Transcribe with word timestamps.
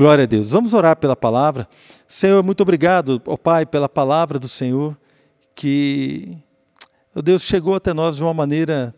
Glória 0.00 0.24
a 0.24 0.26
Deus. 0.26 0.52
Vamos 0.52 0.72
orar 0.72 0.96
pela 0.96 1.14
palavra. 1.14 1.68
Senhor, 2.08 2.42
muito 2.42 2.62
obrigado, 2.62 3.20
ó 3.26 3.36
Pai, 3.36 3.66
pela 3.66 3.86
palavra 3.86 4.38
do 4.38 4.48
Senhor, 4.48 4.96
que, 5.54 6.38
ó 7.14 7.20
Deus, 7.20 7.42
chegou 7.42 7.74
até 7.74 7.92
nós 7.92 8.16
de 8.16 8.22
uma 8.22 8.32
maneira, 8.32 8.94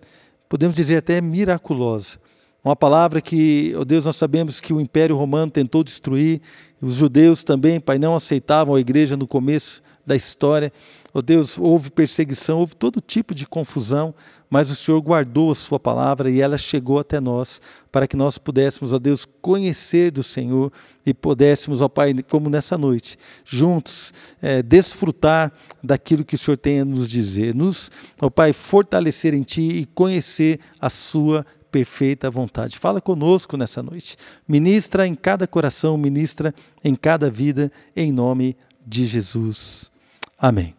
podemos 0.49 0.77
dizer 0.77 0.99
até 0.99 1.21
miraculosa. 1.21 2.21
Uma 2.65 2.77
palavra 2.77 3.21
que, 3.21 3.75
ó 3.77 3.83
Deus, 3.83 4.05
nós 4.05 4.15
sabemos 4.15 4.61
que 4.61 4.73
o 4.73 4.81
Império 4.81 5.17
Romano 5.17 5.51
tentou 5.51 5.83
destruir, 5.83 6.41
os 6.81 6.95
judeus 6.95 7.43
também, 7.43 7.81
Pai, 7.81 7.99
não 7.99 8.15
aceitavam 8.15 8.77
a 8.77 8.81
igreja 8.81 9.17
no 9.17 9.27
começo 9.27 9.83
da 10.07 10.15
história. 10.15 10.73
Ó 11.13 11.21
Deus, 11.21 11.59
houve 11.59 11.91
perseguição, 11.91 12.61
houve 12.61 12.77
todo 12.77 13.01
tipo 13.01 13.35
de 13.35 13.45
confusão, 13.45 14.15
mas 14.53 14.69
o 14.69 14.77
Senhor 14.77 15.01
guardou 15.01 15.51
a 15.51 15.55
Sua 15.55 15.81
palavra 15.81 16.31
e 16.31 16.43
ela 16.43 16.59
chegou 16.59 16.99
até 16.99 17.19
nós, 17.19 17.63
para 17.91 18.07
que 18.07 18.15
nós 18.15 18.37
pudéssemos, 18.37 18.93
ó 18.93 18.99
Deus, 18.99 19.27
conhecer 19.41 20.11
do 20.11 20.23
Senhor 20.23 20.71
e 21.07 21.15
pudéssemos, 21.15 21.81
ó 21.81 21.89
Pai, 21.89 22.15
como 22.29 22.51
nessa 22.51 22.77
noite, 22.77 23.17
juntos, 23.47 24.13
é, 24.43 24.63
desfrutar 24.63 25.51
daquilo 25.83 26.23
que 26.23 26.35
o 26.35 26.39
Senhor 26.39 26.59
tem 26.59 26.81
a 26.81 26.85
nos 26.85 27.09
dizer, 27.09 27.55
nos, 27.55 27.91
ó 28.21 28.29
Pai, 28.29 28.53
fortalecer 28.53 29.33
em 29.33 29.43
Ti 29.43 29.63
e 29.63 29.87
conhecer 29.87 30.61
a 30.79 30.91
Sua 30.91 31.47
perfeita 31.71 32.31
vontade. 32.31 32.79
Fala 32.79 33.01
conosco 33.01 33.57
nessa 33.57 33.83
noite. 33.83 34.19
Ministra 34.47 35.07
em 35.07 35.15
cada 35.15 35.47
coração, 35.47 35.97
ministra 35.97 36.55
em 36.85 36.95
cada 36.95 37.31
vida, 37.31 37.73
em 37.97 38.13
nome 38.13 38.55
de 38.87 39.07
Jesus. 39.07 39.91
Amém. 40.39 40.75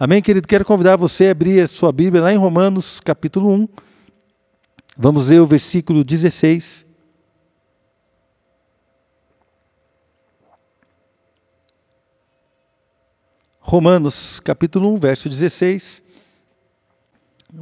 Amém, 0.00 0.22
querido? 0.22 0.46
Quero 0.46 0.64
convidar 0.64 0.94
você 0.94 1.26
a 1.26 1.30
abrir 1.32 1.60
a 1.60 1.66
sua 1.66 1.90
Bíblia 1.90 2.22
lá 2.22 2.32
em 2.32 2.36
Romanos, 2.36 3.00
capítulo 3.00 3.50
1. 3.50 3.68
Vamos 4.96 5.28
ver 5.28 5.40
o 5.40 5.46
versículo 5.46 6.04
16. 6.04 6.86
Romanos, 13.58 14.38
capítulo 14.38 14.94
1, 14.94 14.98
verso 14.98 15.28
16. 15.28 16.04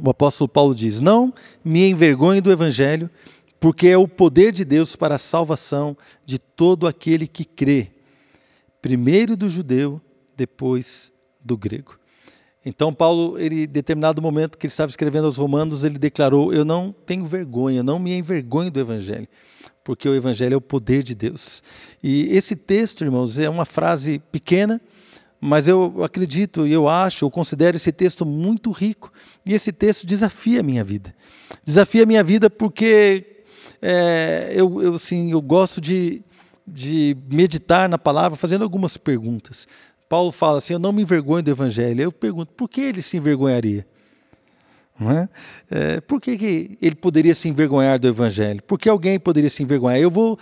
O 0.05 0.07
apóstolo 0.07 0.47
Paulo 0.47 0.75
diz: 0.75 0.99
Não 0.99 1.33
me 1.65 1.89
envergonhe 1.89 2.39
do 2.39 2.51
evangelho, 2.51 3.09
porque 3.59 3.87
é 3.87 3.97
o 3.97 4.07
poder 4.07 4.51
de 4.51 4.63
Deus 4.63 4.95
para 4.95 5.15
a 5.15 5.19
salvação 5.19 5.97
de 6.23 6.37
todo 6.37 6.85
aquele 6.85 7.27
que 7.27 7.43
crê, 7.43 7.91
primeiro 8.79 9.35
do 9.35 9.49
judeu, 9.49 9.99
depois 10.35 11.11
do 11.43 11.57
grego. 11.57 11.97
Então 12.67 12.93
Paulo, 12.93 13.39
ele, 13.39 13.63
em 13.63 13.67
determinado 13.67 14.21
momento 14.21 14.57
que 14.57 14.65
ele 14.65 14.71
estava 14.71 14.89
escrevendo 14.89 15.23
aos 15.23 15.37
Romanos, 15.37 15.85
ele 15.85 15.97
declarou: 15.97 16.53
Eu 16.53 16.65
não 16.65 16.93
tenho 17.05 17.23
vergonha, 17.23 17.81
não 17.81 17.97
me 17.97 18.13
envergonho 18.13 18.69
do 18.69 18.77
Evangelho, 18.77 19.25
porque 19.85 20.07
o 20.07 20.13
Evangelho 20.13 20.55
é 20.55 20.57
o 20.57 20.61
poder 20.61 21.01
de 21.01 21.15
Deus. 21.15 21.63
E 22.03 22.27
esse 22.29 22.57
texto, 22.57 23.05
irmãos, 23.05 23.39
é 23.39 23.49
uma 23.49 23.63
frase 23.63 24.19
pequena, 24.33 24.81
mas 25.39 25.65
eu 25.65 26.03
acredito 26.03 26.67
e 26.67 26.73
eu 26.73 26.89
acho, 26.89 27.23
eu 27.23 27.31
considero 27.31 27.77
esse 27.77 27.93
texto 27.93 28.25
muito 28.25 28.69
rico. 28.71 29.13
E 29.45 29.53
esse 29.53 29.71
texto 29.71 30.05
desafia 30.05 30.59
a 30.59 30.63
minha 30.63 30.83
vida. 30.83 31.15
Desafia 31.63 32.03
a 32.03 32.05
minha 32.05 32.23
vida 32.23 32.49
porque 32.49 33.43
é, 33.81 34.51
eu, 34.53 34.81
eu, 34.81 34.95
assim, 34.95 35.31
eu 35.31 35.41
gosto 35.41 35.79
de, 35.79 36.21
de 36.67 37.15
meditar 37.29 37.87
na 37.87 37.97
palavra 37.97 38.35
fazendo 38.35 38.63
algumas 38.63 38.97
perguntas. 38.97 39.69
Paulo 40.07 40.31
fala 40.31 40.59
assim: 40.59 40.73
Eu 40.73 40.79
não 40.79 40.93
me 40.93 41.01
envergonho 41.01 41.43
do 41.43 41.51
evangelho. 41.51 42.01
Eu 42.01 42.11
pergunto, 42.11 42.53
por 42.53 42.69
que 42.69 42.81
ele 42.81 43.01
se 43.01 43.17
envergonharia? 43.17 43.85
É? 44.99 45.29
É, 45.69 46.01
por 46.01 46.19
que, 46.19 46.37
que 46.37 46.77
ele 46.81 46.95
poderia 46.95 47.35
se 47.35 47.47
envergonhar 47.47 47.99
do 47.99 48.07
evangelho? 48.07 48.63
Por 48.63 48.79
que 48.79 48.89
alguém 48.89 49.19
poderia 49.19 49.49
se 49.49 49.61
envergonhar? 49.61 49.99
Eu 49.99 50.09
vou 50.09 50.39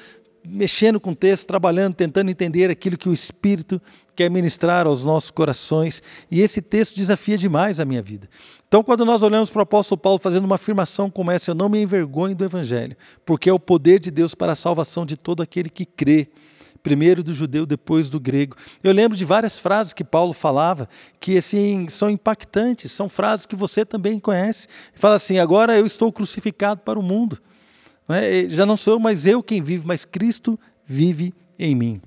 mexendo 0.47 0.99
com 0.99 1.11
o 1.11 1.15
texto, 1.15 1.47
trabalhando, 1.47 1.95
tentando 1.95 2.29
entender 2.29 2.69
aquilo 2.69 2.97
que 2.97 3.09
o 3.09 3.13
Espírito 3.13 3.81
quer 4.15 4.29
ministrar 4.29 4.87
aos 4.87 5.03
nossos 5.03 5.29
corações, 5.29 6.01
e 6.31 6.39
esse 6.39 6.61
texto 6.61 6.95
desafia 6.95 7.37
demais 7.37 7.79
a 7.79 7.85
minha 7.85 8.01
vida. 8.01 8.29
Então, 8.67 8.81
quando 8.81 9.03
nós 9.03 9.21
olhamos 9.21 9.49
para 9.49 9.59
o 9.59 9.63
apóstolo 9.63 9.99
Paulo 9.99 10.19
fazendo 10.19 10.45
uma 10.45 10.55
afirmação 10.55 11.09
como 11.09 11.31
essa, 11.31 11.51
eu 11.51 11.55
não 11.55 11.67
me 11.67 11.81
envergonho 11.81 12.35
do 12.35 12.45
Evangelho, 12.45 12.95
porque 13.25 13.49
é 13.49 13.53
o 13.53 13.59
poder 13.59 13.99
de 13.99 14.09
Deus 14.09 14.33
para 14.33 14.53
a 14.53 14.55
salvação 14.55 15.05
de 15.05 15.17
todo 15.17 15.43
aquele 15.43 15.69
que 15.69 15.85
crê 15.85 16.29
primeiro 16.85 17.23
do 17.23 17.33
judeu, 17.33 17.65
depois 17.65 18.11
do 18.11 18.19
grego. 18.19 18.55
Eu 18.83 18.93
lembro 18.93 19.17
de 19.17 19.25
várias 19.25 19.57
frases 19.57 19.91
que 19.91 20.03
Paulo 20.03 20.33
falava 20.33 20.87
que 21.19 21.35
assim 21.35 21.89
são 21.89 22.11
impactantes, 22.11 22.91
são 22.91 23.09
frases 23.09 23.47
que 23.47 23.55
você 23.55 23.83
também 23.83 24.19
conhece. 24.19 24.67
Fala 24.93 25.15
assim: 25.15 25.39
agora 25.39 25.75
eu 25.75 25.87
estou 25.87 26.11
crucificado 26.13 26.81
para 26.81 26.99
o 26.99 27.01
mundo. 27.01 27.41
Não 28.07 28.15
é? 28.15 28.47
Já 28.47 28.67
não 28.67 28.77
sou 28.77 28.99
mais 28.99 29.25
eu 29.25 29.41
quem 29.41 29.63
vive, 29.63 29.83
mas 29.87 30.05
Cristo 30.05 30.59
vive 30.85 31.33
em 31.57 31.73
mim. 31.73 31.99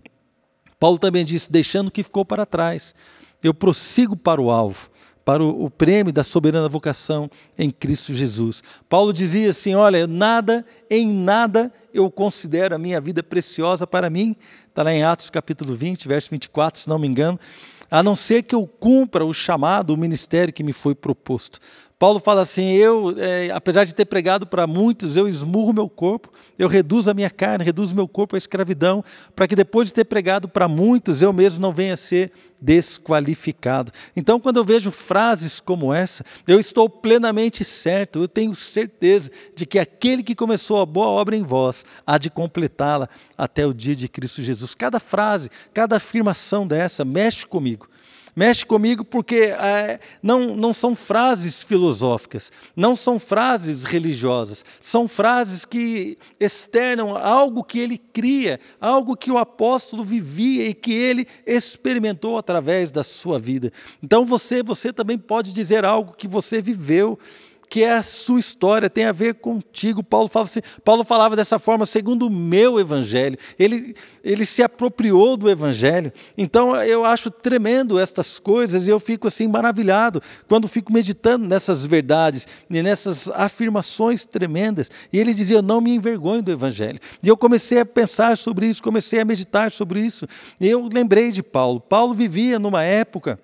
Paulo 0.79 0.97
também 0.97 1.25
disse: 1.25 1.51
deixando 1.51 1.89
o 1.89 1.91
que 1.91 2.05
ficou 2.05 2.25
para 2.25 2.47
trás, 2.47 2.95
eu 3.43 3.53
prossigo 3.53 4.17
para 4.17 4.41
o 4.41 4.49
alvo 4.49 4.89
para 5.29 5.45
o, 5.45 5.67
o, 5.67 5.71
prêmio 5.71 6.11
da 6.11 6.25
soberana 6.25 6.71
vocação 6.71 7.31
em 7.59 7.69
Cristo 7.71 8.15
Jesus. 8.15 8.63
Paulo 8.89 9.13
dizia 9.13 9.51
assim: 9.51 9.75
Olha, 9.75 10.07
nada, 10.07 10.65
em 10.89 11.07
nada 11.07 11.71
eu 11.93 12.11
considero 12.11 12.75
a 12.75 12.79
minha 12.79 12.99
vida 12.99 13.23
preciosa 13.23 13.87
para 13.87 14.09
mim. 14.09 14.35
Está 14.71 14.83
lá 14.83 14.95
em 14.95 15.03
Atos 15.03 15.29
capítulo 15.29 15.75
20, 15.75 16.09
verso 16.09 16.31
24, 16.31 16.81
se 16.81 16.89
não 16.89 16.99
me 16.99 17.07
engano. 17.07 17.39
A 17.91 18.03
não 18.03 18.17
ser 18.17 18.43
que 18.43 18.55
eu 18.55 18.67
cumpra 18.67 19.23
o 19.23 19.35
chamado, 19.35 19.91
o 19.91 19.99
ministério 19.99 20.51
que 20.51 20.63
me 20.63 20.73
foi 20.73 20.95
proposto. 20.95 21.59
Paulo 21.99 22.21
fala 22.21 22.43
assim: 22.43 22.73
eu, 22.75 23.15
é, 23.19 23.51
apesar 23.51 23.85
de 23.85 23.95
ter 23.95 24.05
pregado 24.05 24.47
para 24.47 24.67
muitos, 24.67 25.17
eu 25.17 25.27
esmurro 25.27 25.73
meu 25.73 25.89
corpo, 25.89 26.31
eu 26.57 26.69
reduzo 26.69 27.11
a 27.11 27.15
minha 27.15 27.31
carne, 27.31 27.65
reduzo 27.65 27.95
meu 27.95 28.07
corpo 28.07 28.37
à 28.37 28.39
escravidão, 28.39 29.05
para 29.35 29.49
que 29.49 29.57
depois 29.57 29.89
de 29.89 29.95
ter 29.95 30.05
pregado 30.05 30.49
para 30.49 30.69
muitos, 30.69 31.23
eu 31.23 31.33
mesmo 31.33 31.61
não 31.61 31.73
venha 31.73 31.95
a 31.95 31.97
ser 31.97 32.31
desqualificado. 32.61 33.93
Então, 34.17 34.39
quando 34.41 34.57
eu 34.57 34.65
vejo 34.65 34.91
frases 34.91 35.61
como 35.61 35.93
essa, 35.93 36.25
eu 36.47 36.59
estou 36.59 36.89
plenamente 36.89 37.65
certo, 37.65 38.21
eu 38.21 38.29
tenho 38.29 38.55
certeza 38.55 39.31
de 39.55 39.65
que 39.65 39.79
aquele 39.79 40.23
que 40.23 40.35
começou 40.35 40.81
a 40.81 40.87
boa 40.87 41.07
obra 41.07 41.37
em 41.37 41.43
vós 41.43 41.85
há 42.07 42.19
de 42.19 42.31
completá-la 42.31 43.09
até 43.37 43.67
o 43.67 43.75
dia 43.75 43.95
de 43.95 44.09
Cristo 44.09 44.43
Jesus. 44.43 44.75
Cada 44.75 44.99
frase, 44.99 45.51
cada 45.73 45.97
afirmação 45.97 46.67
dessa 46.67 47.05
mexe 47.05 47.47
comigo 47.47 47.89
mexe 48.39 48.65
comigo 48.65 49.05
porque 49.05 49.53
é, 49.59 49.99
não, 50.23 50.55
não 50.55 50.73
são 50.73 50.95
frases 50.95 51.61
filosóficas, 51.61 52.53
não 52.77 52.95
são 52.95 53.19
frases 53.19 53.83
religiosas, 53.83 54.65
são 54.81 55.09
frases 55.09 55.65
que 55.65 56.17
externam 56.39 57.17
algo 57.17 57.65
que 57.65 57.81
ele 57.81 57.99
cria, 57.99 58.61
algo 58.81 59.17
que 59.17 59.33
o 59.33 59.39
apóstolo 59.39 60.05
vivia 60.05 60.69
e 60.69 60.73
que 60.73 60.93
ele 60.93 61.27
experimentou 61.45 62.39
através 62.39 62.93
da 62.93 63.03
sua 63.03 63.41
vida. 63.41 63.73
Então 64.01 64.25
você, 64.25 64.63
você 64.63 64.93
também 64.93 65.19
pode 65.19 65.53
dizer 65.53 65.85
algo 65.85 66.15
que 66.17 66.29
você 66.29 66.63
viveu 66.63 67.19
que 67.69 67.83
é 67.83 67.95
a 67.95 68.03
sua 68.03 68.41
história, 68.41 68.89
tem 68.89 69.05
a 69.05 69.13
ver 69.13 69.35
contigo. 69.35 70.03
Paulo, 70.03 70.29
fala 70.29 70.45
assim, 70.45 70.61
Paulo 70.85 71.05
falava 71.05 71.37
dessa 71.37 71.59
forma, 71.59 71.85
segundo 71.87 72.27
o 72.27 72.31
meu 72.31 72.81
evangelho. 72.81 73.39
Ele, 73.59 73.95
ele 74.25 74.45
se 74.45 74.63
apropriou 74.63 75.37
do 75.37 75.51
evangelho. 75.51 76.13
Então 76.37 76.75
eu 76.77 77.05
acho 77.05 77.31
tremendo 77.31 77.99
estas 77.99 78.39
coisas 78.39 78.87
e 78.87 78.91
eu 78.91 78.99
fico 78.99 79.29
assim 79.29 79.47
maravilhado 79.47 80.23
quando 80.49 80.69
fico 80.69 80.93
meditando 80.93 81.47
nessas 81.47 81.85
verdades 81.85 82.47
e 82.71 82.83
nessas 82.83 83.29
afirmações 83.29 84.25
tremendas. 84.25 84.91
E 85.13 85.19
ele 85.19 85.35
dizia: 85.35 85.59
Eu 85.59 85.63
não 85.63 85.81
me 85.81 85.95
envergonho 85.95 86.43
do 86.43 86.51
evangelho. 86.51 86.99
E 87.23 87.29
eu 87.29 87.37
comecei 87.37 87.81
a 87.81 87.87
pensar 87.87 88.37
sobre 88.39 88.67
isso, 88.67 88.83
comecei 88.83 89.21
a 89.21 89.25
meditar 89.25 89.71
sobre 89.71 90.01
isso. 90.01 90.27
E 90.61 90.69
eu 90.69 90.89
lembrei 90.93 91.31
de 91.31 91.43
Paulo. 91.43 91.81
Paulo 91.81 92.15
vivia 92.15 92.59
numa 92.59 92.83
época 92.83 93.39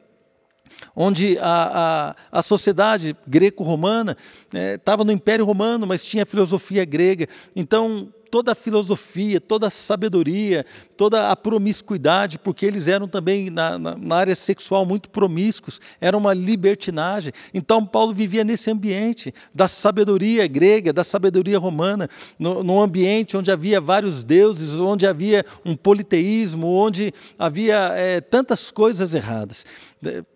onde 0.94 1.38
a, 1.38 2.14
a, 2.32 2.38
a 2.38 2.42
sociedade 2.42 3.16
greco-romana 3.26 4.16
estava 4.52 5.02
é, 5.02 5.06
no 5.06 5.12
Império 5.12 5.44
Romano, 5.44 5.86
mas 5.86 6.04
tinha 6.04 6.26
filosofia 6.26 6.84
grega. 6.84 7.26
Então, 7.54 8.12
toda 8.34 8.50
a 8.50 8.54
filosofia, 8.56 9.40
toda 9.40 9.68
a 9.68 9.70
sabedoria, 9.70 10.66
toda 10.96 11.30
a 11.30 11.36
promiscuidade, 11.36 12.36
porque 12.36 12.66
eles 12.66 12.88
eram 12.88 13.06
também 13.06 13.48
na, 13.48 13.78
na, 13.78 13.94
na, 13.96 14.16
área 14.16 14.34
sexual 14.34 14.84
muito 14.84 15.08
promíscuos, 15.08 15.80
era 16.00 16.18
uma 16.18 16.34
libertinagem. 16.34 17.32
Então 17.54 17.86
Paulo 17.86 18.12
vivia 18.12 18.42
nesse 18.42 18.68
ambiente 18.72 19.32
da 19.54 19.68
sabedoria 19.68 20.48
grega, 20.48 20.92
da 20.92 21.04
sabedoria 21.04 21.60
romana, 21.60 22.10
no, 22.36 22.64
num 22.64 22.80
ambiente 22.80 23.36
onde 23.36 23.52
havia 23.52 23.80
vários 23.80 24.24
deuses, 24.24 24.80
onde 24.80 25.06
havia 25.06 25.46
um 25.64 25.76
politeísmo, 25.76 26.66
onde 26.74 27.14
havia 27.38 27.92
é, 27.94 28.20
tantas 28.20 28.72
coisas 28.72 29.14
erradas 29.14 29.64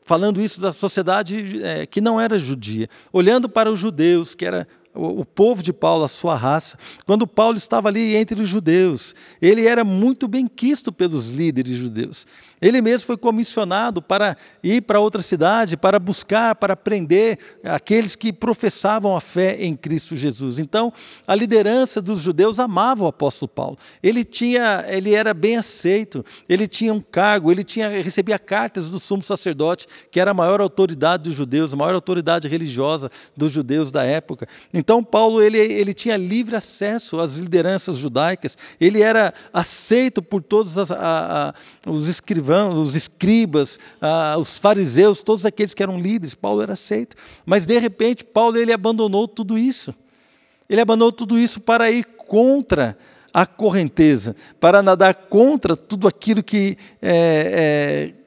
falando 0.00 0.40
isso 0.40 0.62
da 0.62 0.72
sociedade 0.72 1.62
é, 1.62 1.84
que 1.84 2.00
não 2.00 2.19
era 2.19 2.38
judia, 2.38 2.88
olhando 3.12 3.50
para 3.50 3.70
os 3.70 3.78
judeus, 3.78 4.34
que 4.34 4.46
era 4.46 4.67
o 4.98 5.24
povo 5.24 5.62
de 5.62 5.72
Paulo, 5.72 6.04
a 6.04 6.08
sua 6.08 6.34
raça. 6.34 6.76
Quando 7.06 7.26
Paulo 7.26 7.56
estava 7.56 7.88
ali 7.88 8.16
entre 8.16 8.42
os 8.42 8.48
judeus, 8.48 9.14
ele 9.40 9.66
era 9.66 9.84
muito 9.84 10.26
bem 10.26 10.48
quisto 10.48 10.92
pelos 10.92 11.30
líderes 11.30 11.76
judeus. 11.76 12.26
Ele 12.60 12.82
mesmo 12.82 13.06
foi 13.06 13.16
comissionado 13.16 14.02
para 14.02 14.37
ir 14.62 14.82
para 14.82 15.00
outra 15.00 15.22
cidade, 15.22 15.76
para 15.76 15.99
buscar, 15.99 16.55
para 16.56 16.76
prender 16.76 17.38
aqueles 17.62 18.16
que 18.16 18.32
professavam 18.32 19.16
a 19.16 19.20
fé 19.20 19.56
em 19.60 19.76
Cristo 19.76 20.16
Jesus. 20.16 20.58
Então, 20.58 20.93
a 21.26 21.34
liderança 21.34 22.02
dos 22.02 22.20
judeus 22.20 22.58
amava 22.58 23.05
o 23.05 23.06
apóstolo 23.06 23.49
Paulo. 23.49 23.78
Ele 24.02 24.25
tinha, 24.25 24.84
ele 24.88 25.14
era 25.14 25.32
bem 25.32 25.56
aceito, 25.56 26.25
ele 26.49 26.66
tinha 26.66 26.93
um 26.93 27.00
cargo, 27.00 27.52
ele 27.52 27.62
tinha 27.62 27.88
recebia 27.88 28.38
cartas 28.38 28.90
do 28.90 28.99
sumo 28.99 29.22
sacerdote, 29.22 29.87
que 30.10 30.19
era 30.19 30.32
a 30.32 30.34
maior 30.34 30.60
autoridade 30.60 31.25
dos 31.25 31.34
judeus, 31.34 31.72
a 31.72 31.76
maior 31.76 31.94
autoridade 31.94 32.49
religiosa 32.49 33.10
dos 33.37 33.52
judeus 33.52 33.93
da 33.93 34.02
época. 34.02 34.49
Então, 34.75 35.05
Paulo 35.05 35.40
ele, 35.40 35.58
ele 35.58 35.94
tinha 35.94 36.16
livre 36.16 36.56
acesso 36.56 37.20
às 37.20 37.37
lideranças 37.37 37.96
judaicas. 37.96 38.58
Ele 38.81 39.00
era 39.00 39.32
aceito 39.52 40.20
por 40.20 40.43
todos 40.43 40.76
as, 40.76 40.90
a, 40.90 41.55
a, 41.87 41.90
os 41.90 42.08
escrivãos 42.08 42.47
os 42.50 42.94
escribas, 42.94 43.78
ah, 44.00 44.36
os 44.38 44.58
fariseus, 44.58 45.22
todos 45.22 45.44
aqueles 45.44 45.74
que 45.74 45.82
eram 45.82 46.00
líderes, 46.00 46.34
Paulo 46.34 46.62
era 46.62 46.74
aceito. 46.74 47.16
Mas 47.44 47.66
de 47.66 47.78
repente, 47.78 48.24
Paulo 48.24 48.56
ele 48.56 48.72
abandonou 48.72 49.26
tudo 49.26 49.58
isso. 49.58 49.94
Ele 50.68 50.80
abandonou 50.80 51.12
tudo 51.12 51.38
isso 51.38 51.60
para 51.60 51.90
ir 51.90 52.04
contra 52.04 52.96
a 53.32 53.46
correnteza, 53.46 54.34
para 54.58 54.82
nadar 54.82 55.14
contra 55.14 55.76
tudo 55.76 56.08
aquilo 56.08 56.42
que 56.42 56.76
é, 57.00 58.12
é, 58.12 58.18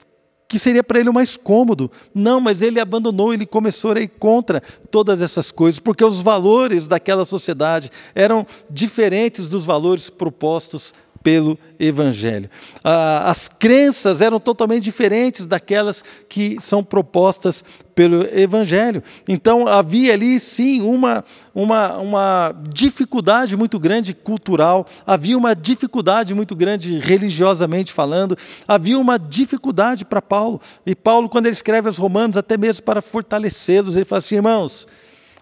que 0.48 0.60
seria 0.60 0.84
para 0.84 1.00
ele 1.00 1.10
o 1.10 1.14
mais 1.14 1.38
cômodo. 1.38 1.90
Não, 2.14 2.42
mas 2.42 2.62
ele 2.62 2.80
abandonou, 2.80 3.34
ele 3.34 3.46
começou 3.46 3.94
a 3.94 4.02
ir 4.02 4.10
contra 4.10 4.62
todas 4.90 5.22
essas 5.22 5.50
coisas, 5.50 5.80
porque 5.80 6.04
os 6.04 6.22
valores 6.22 6.90
daquela 6.90 7.24
sociedade 7.24 7.90
eram 8.14 8.46
diferentes 8.70 9.48
dos 9.48 9.66
valores 9.66 10.10
propostos 10.10 10.94
pelo 11.24 11.58
Evangelho. 11.80 12.50
Ah, 12.84 13.30
as 13.30 13.48
crenças 13.48 14.22
eram 14.22 14.40
totalmente 14.40 14.84
diferentes 14.84 15.46
daquelas 15.46 16.04
que 16.28 16.58
são 16.60 16.84
propostas 16.84 17.64
pelo 17.96 18.24
Evangelho. 18.38 19.04
Então 19.28 19.68
havia 19.68 20.14
ali 20.14 20.40
sim 20.40 20.82
uma, 20.82 21.24
uma, 21.54 21.98
uma 21.98 22.56
dificuldade 22.70 23.56
muito 23.56 23.80
grande 23.80 24.14
cultural, 24.14 24.86
havia 25.06 25.38
uma 25.38 25.56
dificuldade 25.56 26.34
muito 26.34 26.56
grande 26.56 27.00
religiosamente 27.00 27.92
falando, 27.92 28.38
havia 28.68 28.98
uma 28.98 29.18
dificuldade 29.18 30.06
para 30.06 30.22
Paulo. 30.22 30.60
E 30.86 30.96
Paulo, 30.96 31.30
quando 31.30 31.46
ele 31.46 31.56
escreve 31.56 31.88
aos 31.88 31.98
Romanos, 31.98 32.38
até 32.38 32.58
mesmo 32.58 32.84
para 32.84 33.02
fortalecê-los, 33.02 33.96
ele 33.96 34.06
fala 34.06 34.20
assim: 34.20 34.36
irmãos. 34.36 34.88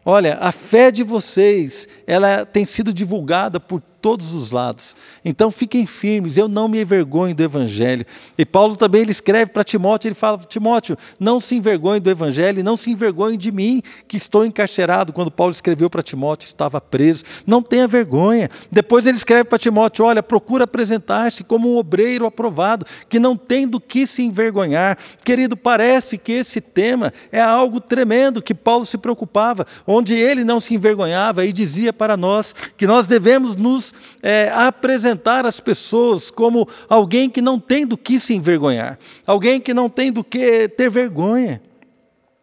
Olha, 0.06 0.38
a 0.40 0.52
fé 0.52 0.90
de 0.92 1.04
vocês, 1.04 1.88
ela 2.08 2.46
tem 2.46 2.66
sido 2.66 2.94
divulgada 2.94 3.60
por 3.60 3.82
todos 4.02 4.34
os 4.34 4.52
lados. 4.52 4.96
Então 5.24 5.52
fiquem 5.52 5.86
firmes, 5.86 6.38
eu 6.38 6.48
não 6.48 6.68
me 6.68 6.82
envergonho 6.82 7.36
do 7.36 7.44
Evangelho. 7.44 8.06
E 8.38 8.46
Paulo 8.46 8.76
também 8.76 9.02
ele 9.02 9.12
escreve 9.12 9.52
para 9.52 9.64
Timóteo, 9.64 10.08
ele 10.08 10.16
fala: 10.16 10.40
Timóteo, 10.40 10.98
não 11.20 11.40
se 11.40 11.56
envergonhe 11.56 12.00
do 12.00 12.10
Evangelho, 12.10 12.64
não 12.64 12.78
se 12.78 12.90
envergonhe 12.90 13.38
de 13.38 13.52
mim, 13.52 13.82
que 14.08 14.18
estou 14.18 14.46
encarcerado. 14.46 15.14
Quando 15.14 15.32
Paulo 15.32 15.52
escreveu 15.52 15.90
para 15.90 16.02
Timóteo, 16.02 16.48
estava 16.48 16.80
preso. 16.80 17.24
Não 17.46 17.62
tenha 17.62 17.88
vergonha. 17.88 18.50
Depois 18.72 19.06
ele 19.06 19.18
escreve 19.18 19.46
para 19.46 19.58
Timóteo: 19.58 20.06
Olha, 20.06 20.24
procura 20.24 20.64
apresentar-se 20.64 21.44
como 21.44 21.74
um 21.74 21.78
obreiro 21.78 22.26
aprovado, 22.26 22.86
que 23.08 23.20
não 23.20 23.36
tem 23.36 23.68
do 23.68 23.80
que 23.80 24.08
se 24.08 24.24
envergonhar. 24.24 24.98
Querido, 25.24 25.56
parece 25.56 26.18
que 26.18 26.32
esse 26.32 26.62
tema 26.62 27.14
é 27.32 27.42
algo 27.42 27.80
tremendo 27.80 28.42
que 28.42 28.56
Paulo 28.56 28.86
se 28.86 28.98
preocupava, 28.98 29.66
onde 29.86 30.14
ele 30.14 30.44
não 30.44 30.60
se 30.60 30.74
envergonhava 30.74 31.46
e 31.46 31.54
dizia 31.54 31.92
para 31.92 32.16
nós 32.16 32.54
que 32.78 32.88
nós 32.88 33.08
devemos 33.08 33.56
nos 33.56 33.89
é, 34.22 34.50
apresentar 34.54 35.46
as 35.46 35.60
pessoas 35.60 36.32
como 36.32 36.68
alguém 36.88 37.30
que 37.30 37.42
não 37.42 37.60
tem 37.60 37.86
do 37.86 37.98
que 37.98 38.20
se 38.20 38.34
envergonhar, 38.34 38.98
alguém 39.26 39.60
que 39.60 39.74
não 39.74 39.90
tem 39.90 40.12
do 40.12 40.24
que 40.24 40.68
ter 40.70 40.90
vergonha. 40.90 41.62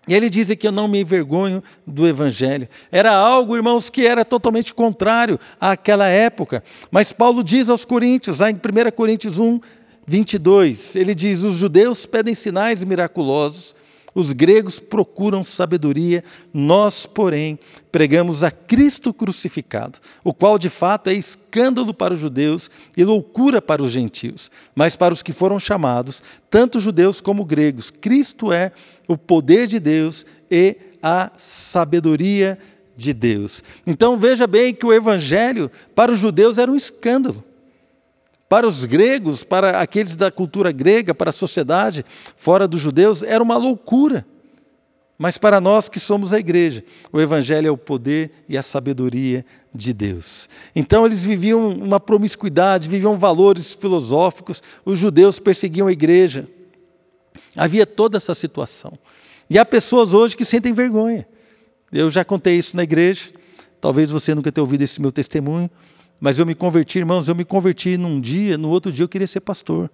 E 0.09 0.15
ele 0.15 0.31
diz 0.31 0.49
que 0.55 0.67
eu 0.67 0.73
não 0.73 0.87
me 0.87 1.01
envergonho 1.01 1.63
do 1.85 2.07
Evangelho. 2.07 2.69
Era 2.93 3.13
algo, 3.13 3.57
irmãos, 3.57 3.91
que 3.91 4.07
era 4.07 4.25
totalmente 4.25 4.73
contrário 4.73 5.39
àquela 5.61 6.07
época. 6.07 6.63
Mas 6.93 7.13
Paulo 7.13 7.43
diz 7.43 7.69
aos 7.69 7.85
Coríntios, 7.85 8.39
lá 8.39 8.49
em 8.49 8.55
1 8.55 8.59
Coríntios 8.95 9.37
1, 9.37 9.61
22, 10.07 10.95
ele 10.95 11.15
diz: 11.15 11.43
Os 11.43 11.57
judeus 11.57 12.07
pedem 12.07 12.37
sinais 12.37 12.85
miraculosos, 12.85 13.75
os 14.17 14.33
gregos 14.33 14.81
procuram 14.81 15.45
sabedoria, 15.45 16.25
nós, 16.53 17.05
porém, 17.05 17.59
pregamos 17.93 18.43
a 18.43 18.51
Cristo 18.51 19.13
crucificado, 19.13 19.99
o 20.25 20.33
qual 20.33 20.59
de 20.59 20.71
fato 20.71 21.11
é 21.11 21.13
escândalo 21.13 21.93
para 21.93 22.15
os 22.15 22.21
judeus 22.21 22.71
e 22.97 23.05
loucura 23.05 23.61
para 23.61 23.83
os 23.83 23.91
gentios. 23.91 24.51
Mas 24.75 24.97
para 24.97 25.13
os 25.13 25.23
que 25.23 25.35
foram 25.35 25.61
chamados, 25.61 26.23
tanto 26.49 26.81
judeus 26.81 27.21
como 27.21 27.45
gregos, 27.45 27.91
Cristo 27.91 28.51
é 28.51 28.73
o 29.07 29.19
poder 29.19 29.67
de 29.67 29.79
Deus 29.79 30.25
e 30.51 30.79
a 31.03 31.31
sabedoria 31.37 32.59
de 32.97 33.13
Deus. 33.13 33.63
Então 33.87 34.17
veja 34.17 34.47
bem 34.47 34.75
que 34.75 34.87
o 34.87 34.95
evangelho 34.95 35.71
para 35.95 36.11
os 36.11 36.19
judeus 36.19 36.57
era 36.57 36.73
um 36.73 36.77
escândalo. 36.77 37.45
Para 38.49 38.67
os 38.67 38.85
gregos, 38.85 39.43
para 39.43 39.81
aqueles 39.81 40.15
da 40.15 40.31
cultura 40.31 40.71
grega, 40.71 41.15
para 41.15 41.31
a 41.31 41.33
sociedade 41.33 42.05
fora 42.37 42.69
dos 42.69 42.81
judeus, 42.81 43.23
era 43.23 43.43
uma 43.43 43.57
loucura. 43.57 44.25
Mas 45.19 45.39
para 45.39 45.61
nós 45.61 45.89
que 45.89 45.99
somos 45.99 46.33
a 46.33 46.39
igreja, 46.39 46.85
o 47.11 47.21
Evangelho 47.21 47.69
é 47.69 47.71
o 47.71 47.77
poder 47.77 48.31
e 48.49 48.57
a 48.57 48.63
sabedoria 48.63 49.45
de 49.75 49.93
Deus. 49.93 50.49
Então 50.75 51.07
eles 51.07 51.25
viviam 51.25 51.71
uma 51.71 51.99
promiscuidade, 51.99 52.89
viviam 52.89 53.19
valores 53.19 53.73
filosóficos, 53.73 54.63
os 54.85 54.99
judeus 54.99 55.39
perseguiam 55.39 55.89
a 55.89 55.93
igreja. 55.93 56.47
Havia 57.57 57.87
toda 57.87 58.19
essa 58.19 58.35
situação. 58.35 58.93
E 59.49 59.59
há 59.59 59.65
pessoas 59.65 60.13
hoje 60.13 60.37
que 60.37 60.45
sentem 60.45 60.75
vergonha. 60.75 61.27
Eu 61.91 62.11
já 62.11 62.25
contei 62.25 62.59
isso 62.59 62.77
na 62.77 62.83
igreja, 62.83 63.33
talvez 63.81 64.11
você 64.11 64.35
nunca 64.35 64.53
tenha 64.53 64.63
ouvido 64.63 64.83
esse 64.83 65.01
meu 65.01 65.11
testemunho. 65.11 65.71
Mas 66.21 66.39
eu 66.39 66.47
me 66.47 66.55
converti, 66.55 66.99
irmãos, 66.99 67.29
eu 67.29 67.35
me 67.35 67.45
converti 67.45 67.97
num 67.97 68.21
dia, 68.21 68.57
no 68.57 68.71
outro 68.71 68.91
dia 68.91 69.05
eu 69.05 69.09
queria 69.09 69.27
ser 69.27 69.41
pastor. 69.41 69.91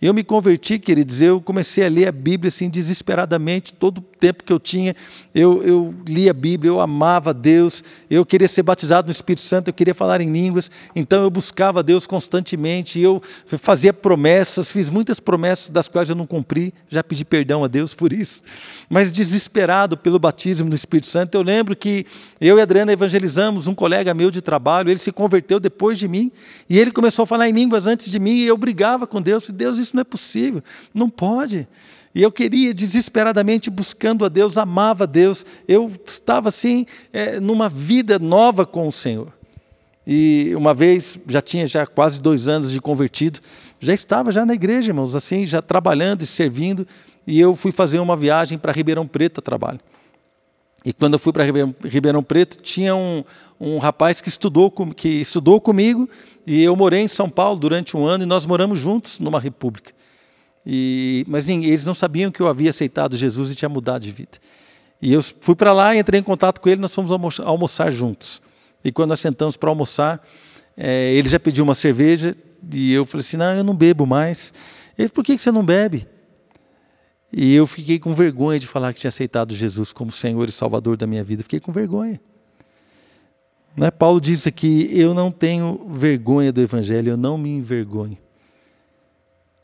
Eu 0.00 0.14
me 0.14 0.22
converti, 0.22 0.78
queridos, 0.78 1.20
eu 1.20 1.40
comecei 1.40 1.84
a 1.84 1.88
ler 1.88 2.06
a 2.06 2.12
Bíblia 2.12 2.50
assim 2.50 2.70
desesperadamente, 2.70 3.74
todo 3.74 3.98
o 3.98 4.00
tempo 4.00 4.44
que 4.44 4.52
eu 4.52 4.60
tinha, 4.60 4.94
eu, 5.34 5.60
eu 5.64 5.94
lia 6.06 6.30
a 6.30 6.34
Bíblia, 6.34 6.70
eu 6.70 6.80
amava 6.80 7.34
Deus, 7.34 7.82
eu 8.08 8.24
queria 8.24 8.46
ser 8.46 8.62
batizado 8.62 9.06
no 9.06 9.10
Espírito 9.10 9.40
Santo, 9.40 9.66
eu 9.66 9.72
queria 9.74 9.96
falar 9.96 10.20
em 10.20 10.30
línguas, 10.30 10.70
então 10.94 11.24
eu 11.24 11.30
buscava 11.30 11.82
Deus 11.82 12.06
constantemente, 12.06 13.00
eu 13.00 13.20
fazia 13.58 13.92
promessas, 13.92 14.70
fiz 14.70 14.88
muitas 14.88 15.18
promessas 15.18 15.68
das 15.68 15.88
quais 15.88 16.08
eu 16.08 16.14
não 16.14 16.28
cumpri, 16.28 16.72
já 16.88 17.02
pedi 17.02 17.24
perdão 17.24 17.64
a 17.64 17.66
Deus 17.66 17.92
por 17.92 18.12
isso, 18.12 18.40
mas 18.88 19.10
desesperado 19.10 19.96
pelo 19.96 20.20
batismo 20.20 20.68
no 20.68 20.76
Espírito 20.76 21.08
Santo, 21.08 21.34
eu 21.34 21.42
lembro 21.42 21.74
que 21.74 22.06
eu 22.40 22.56
e 22.56 22.62
Adriana 22.62 22.92
evangelizamos 22.92 23.66
um 23.66 23.74
colega 23.74 24.14
meu 24.14 24.30
de 24.30 24.40
trabalho, 24.40 24.90
ele 24.90 24.98
se 24.98 25.10
converteu 25.10 25.58
depois 25.58 25.98
de 25.98 26.06
mim, 26.06 26.30
e 26.70 26.78
ele 26.78 26.92
começou 26.92 27.24
a 27.24 27.26
falar 27.26 27.48
em 27.48 27.52
línguas 27.52 27.84
antes 27.84 28.08
de 28.08 28.20
mim, 28.20 28.36
e 28.36 28.46
eu 28.46 28.56
brigava 28.56 29.04
com 29.04 29.20
Deus, 29.20 29.48
e 29.48 29.52
Deus, 29.52 29.87
isso 29.88 29.96
não 29.96 30.02
é 30.02 30.04
possível, 30.04 30.62
não 30.94 31.10
pode. 31.10 31.66
E 32.14 32.22
eu 32.22 32.32
queria 32.32 32.72
desesperadamente 32.72 33.70
buscando 33.70 34.24
a 34.24 34.28
Deus, 34.28 34.56
amava 34.56 35.04
a 35.04 35.06
Deus, 35.06 35.44
eu 35.66 35.92
estava 36.06 36.48
assim, 36.48 36.86
é, 37.12 37.38
numa 37.40 37.68
vida 37.68 38.18
nova 38.18 38.64
com 38.64 38.88
o 38.88 38.92
Senhor. 38.92 39.32
E 40.06 40.52
uma 40.56 40.72
vez, 40.72 41.18
já 41.28 41.42
tinha 41.42 41.66
já 41.66 41.86
quase 41.86 42.20
dois 42.20 42.48
anos 42.48 42.70
de 42.70 42.80
convertido, 42.80 43.40
já 43.78 43.92
estava 43.92 44.32
já 44.32 44.44
na 44.44 44.54
igreja, 44.54 44.88
irmãos, 44.88 45.14
assim, 45.14 45.46
já 45.46 45.60
trabalhando 45.60 46.22
e 46.22 46.26
servindo, 46.26 46.86
e 47.26 47.38
eu 47.38 47.54
fui 47.54 47.70
fazer 47.70 47.98
uma 47.98 48.16
viagem 48.16 48.56
para 48.56 48.72
Ribeirão 48.72 49.06
Preto 49.06 49.38
a 49.38 49.42
trabalho. 49.42 49.80
E 50.84 50.92
quando 50.92 51.14
eu 51.14 51.18
fui 51.18 51.32
para 51.32 51.44
Ribeirão 51.44 52.22
Preto, 52.22 52.62
tinha 52.62 52.96
um, 52.96 53.22
um 53.60 53.78
rapaz 53.78 54.20
que 54.20 54.28
estudou, 54.28 54.70
que 54.70 55.08
estudou 55.08 55.60
comigo, 55.60 56.08
e 56.46 56.62
eu 56.62 56.74
morei 56.76 57.00
em 57.00 57.08
São 57.08 57.28
Paulo 57.28 57.58
durante 57.58 57.96
um 57.96 58.04
ano, 58.04 58.24
e 58.24 58.26
nós 58.26 58.46
moramos 58.46 58.78
juntos 58.78 59.20
numa 59.20 59.40
república. 59.40 59.92
E, 60.64 61.24
mas 61.28 61.48
eles 61.48 61.84
não 61.84 61.94
sabiam 61.94 62.30
que 62.30 62.40
eu 62.40 62.48
havia 62.48 62.70
aceitado 62.70 63.16
Jesus 63.16 63.50
e 63.50 63.54
tinha 63.54 63.68
mudado 63.68 64.02
de 64.02 64.12
vida. 64.12 64.38
E 65.00 65.12
eu 65.12 65.22
fui 65.22 65.54
para 65.54 65.72
lá, 65.72 65.96
entrei 65.96 66.20
em 66.20 66.22
contato 66.22 66.60
com 66.60 66.68
ele, 66.68 66.80
nós 66.80 66.94
fomos 66.94 67.10
almoçar 67.40 67.90
juntos. 67.90 68.42
E 68.84 68.92
quando 68.92 69.10
nós 69.10 69.20
sentamos 69.20 69.56
para 69.56 69.70
almoçar, 69.70 70.22
é, 70.76 71.12
ele 71.14 71.28
já 71.28 71.40
pediu 71.40 71.64
uma 71.64 71.74
cerveja 71.74 72.34
e 72.72 72.92
eu 72.92 73.04
falei 73.06 73.20
assim: 73.20 73.36
não, 73.36 73.52
eu 73.54 73.64
não 73.64 73.74
bebo 73.74 74.06
mais. 74.06 74.52
Ele, 74.98 75.08
por 75.08 75.24
que, 75.24 75.36
que 75.36 75.42
você 75.42 75.50
não 75.50 75.64
bebe? 75.64 76.06
E 77.32 77.54
eu 77.54 77.66
fiquei 77.66 77.98
com 77.98 78.14
vergonha 78.14 78.58
de 78.58 78.66
falar 78.66 78.92
que 78.92 79.00
tinha 79.00 79.08
aceitado 79.08 79.54
Jesus 79.54 79.92
como 79.92 80.10
Senhor 80.10 80.48
e 80.48 80.52
Salvador 80.52 80.96
da 80.96 81.06
minha 81.06 81.22
vida. 81.22 81.42
Fiquei 81.42 81.60
com 81.60 81.72
vergonha. 81.72 82.20
Né? 83.78 83.90
Paulo 83.90 84.20
diz 84.20 84.46
aqui: 84.46 84.88
eu 84.92 85.14
não 85.14 85.30
tenho 85.30 85.86
vergonha 85.90 86.52
do 86.52 86.60
Evangelho, 86.60 87.10
eu 87.10 87.16
não 87.16 87.38
me 87.38 87.50
envergonho. 87.50 88.18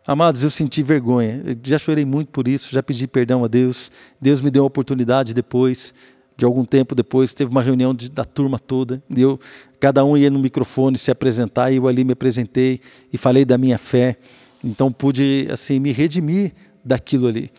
Amados, 0.07 0.45
eu 0.45 0.51
senti 0.51 0.83
vergonha. 0.83 1.43
Eu 1.45 1.57
já 1.63 1.79
chorei 1.79 2.05
muito 2.05 2.29
por 2.29 2.47
isso, 2.47 2.73
já 2.73 2.83
pedi 2.83 3.07
perdão 3.07 3.43
a 3.43 3.49
Deus. 3.49 3.91
Deus 4.21 4.41
me 4.41 4.51
deu 4.51 4.65
a 4.65 4.67
oportunidade 4.67 5.33
depois 5.33 5.95
de 6.37 6.45
algum 6.45 6.65
tempo 6.65 6.95
depois, 6.95 7.33
teve 7.33 7.51
uma 7.51 7.63
reunião 7.63 7.95
de, 7.95 8.11
da 8.11 8.25
turma 8.25 8.59
toda, 8.59 9.03
e 9.15 9.21
eu, 9.21 9.39
cada 9.79 10.05
um 10.05 10.17
ia 10.17 10.31
no 10.31 10.39
microfone 10.39 10.99
se 10.99 11.11
apresentar, 11.11 11.71
e 11.71 11.77
eu 11.77 11.87
ali 11.87 12.05
me 12.05 12.13
apresentei 12.13 12.81
e 13.13 13.19
falei 13.19 13.45
da 13.45 13.57
minha 13.57 13.79
fé. 13.79 14.17
Então 14.63 14.91
pude 14.91 15.47
assim 15.51 15.79
me 15.79 15.93
redimir 15.93 16.53
daquilo 16.85 17.29
ali. 17.29 17.51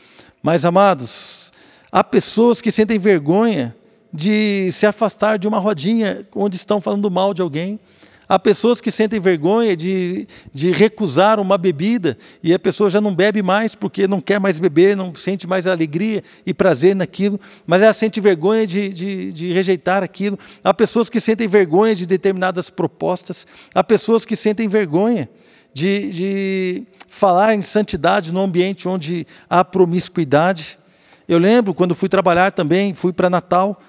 Mas 0.42 0.66
amados, 0.66 1.52
há 1.92 2.04
pessoas 2.04 2.62
que 2.62 2.72
sentem 2.72 3.00
vergonha 3.00 3.76
de 4.16 4.72
se 4.72 4.86
afastar 4.86 5.38
de 5.38 5.48
uma 5.48 5.60
rodinha 5.60 6.26
onde 6.34 6.56
estão 6.56 6.80
falando 6.80 7.12
mal 7.12 7.34
de 7.34 7.42
alguém. 7.42 7.80
Há 8.28 8.40
pessoas 8.40 8.82
que 8.82 8.90
sentem 8.90 9.20
vergonha 9.20 9.78
de, 9.78 10.28
de 10.52 10.72
recusar 10.72 11.40
uma 11.40 11.60
bebida 11.60 12.18
e 12.42 12.56
a 12.56 12.58
pessoa 12.58 12.90
já 12.90 13.00
não 13.00 13.14
bebe 13.14 13.44
mais 13.44 13.76
porque 13.76 14.08
não 14.08 14.20
quer 14.20 14.40
mais 14.40 14.58
beber, 14.58 14.96
não 14.96 15.14
sente 15.14 15.46
mais 15.46 15.68
alegria 15.68 16.24
e 16.44 16.52
prazer 16.52 16.96
naquilo, 16.96 17.40
mas 17.68 17.84
ela 17.84 17.94
sente 17.94 18.20
vergonha 18.20 18.66
de, 18.66 18.90
de, 18.90 19.34
de 19.34 19.54
rejeitar 19.54 20.02
aquilo. 20.02 20.40
Há 20.64 20.74
pessoas 20.74 21.08
que 21.08 21.20
sentem 21.20 21.48
vergonha 21.48 21.94
de 21.94 22.08
determinadas 22.08 22.72
propostas, 22.72 23.46
há 23.76 23.84
pessoas 23.84 24.26
que 24.26 24.36
sentem 24.36 24.68
vergonha 24.68 25.30
de, 25.72 26.10
de 26.10 26.84
falar 27.08 27.54
em 27.54 27.62
santidade 27.62 28.34
no 28.34 28.42
ambiente 28.42 28.88
onde 28.88 29.28
há 29.48 29.64
promiscuidade. 29.64 30.80
Eu 31.28 31.38
lembro 31.38 31.76
quando 31.76 31.94
fui 31.94 32.10
trabalhar 32.10 32.52
também, 32.52 32.96
fui 32.96 33.14
para 33.14 33.30
Natal 33.30 33.80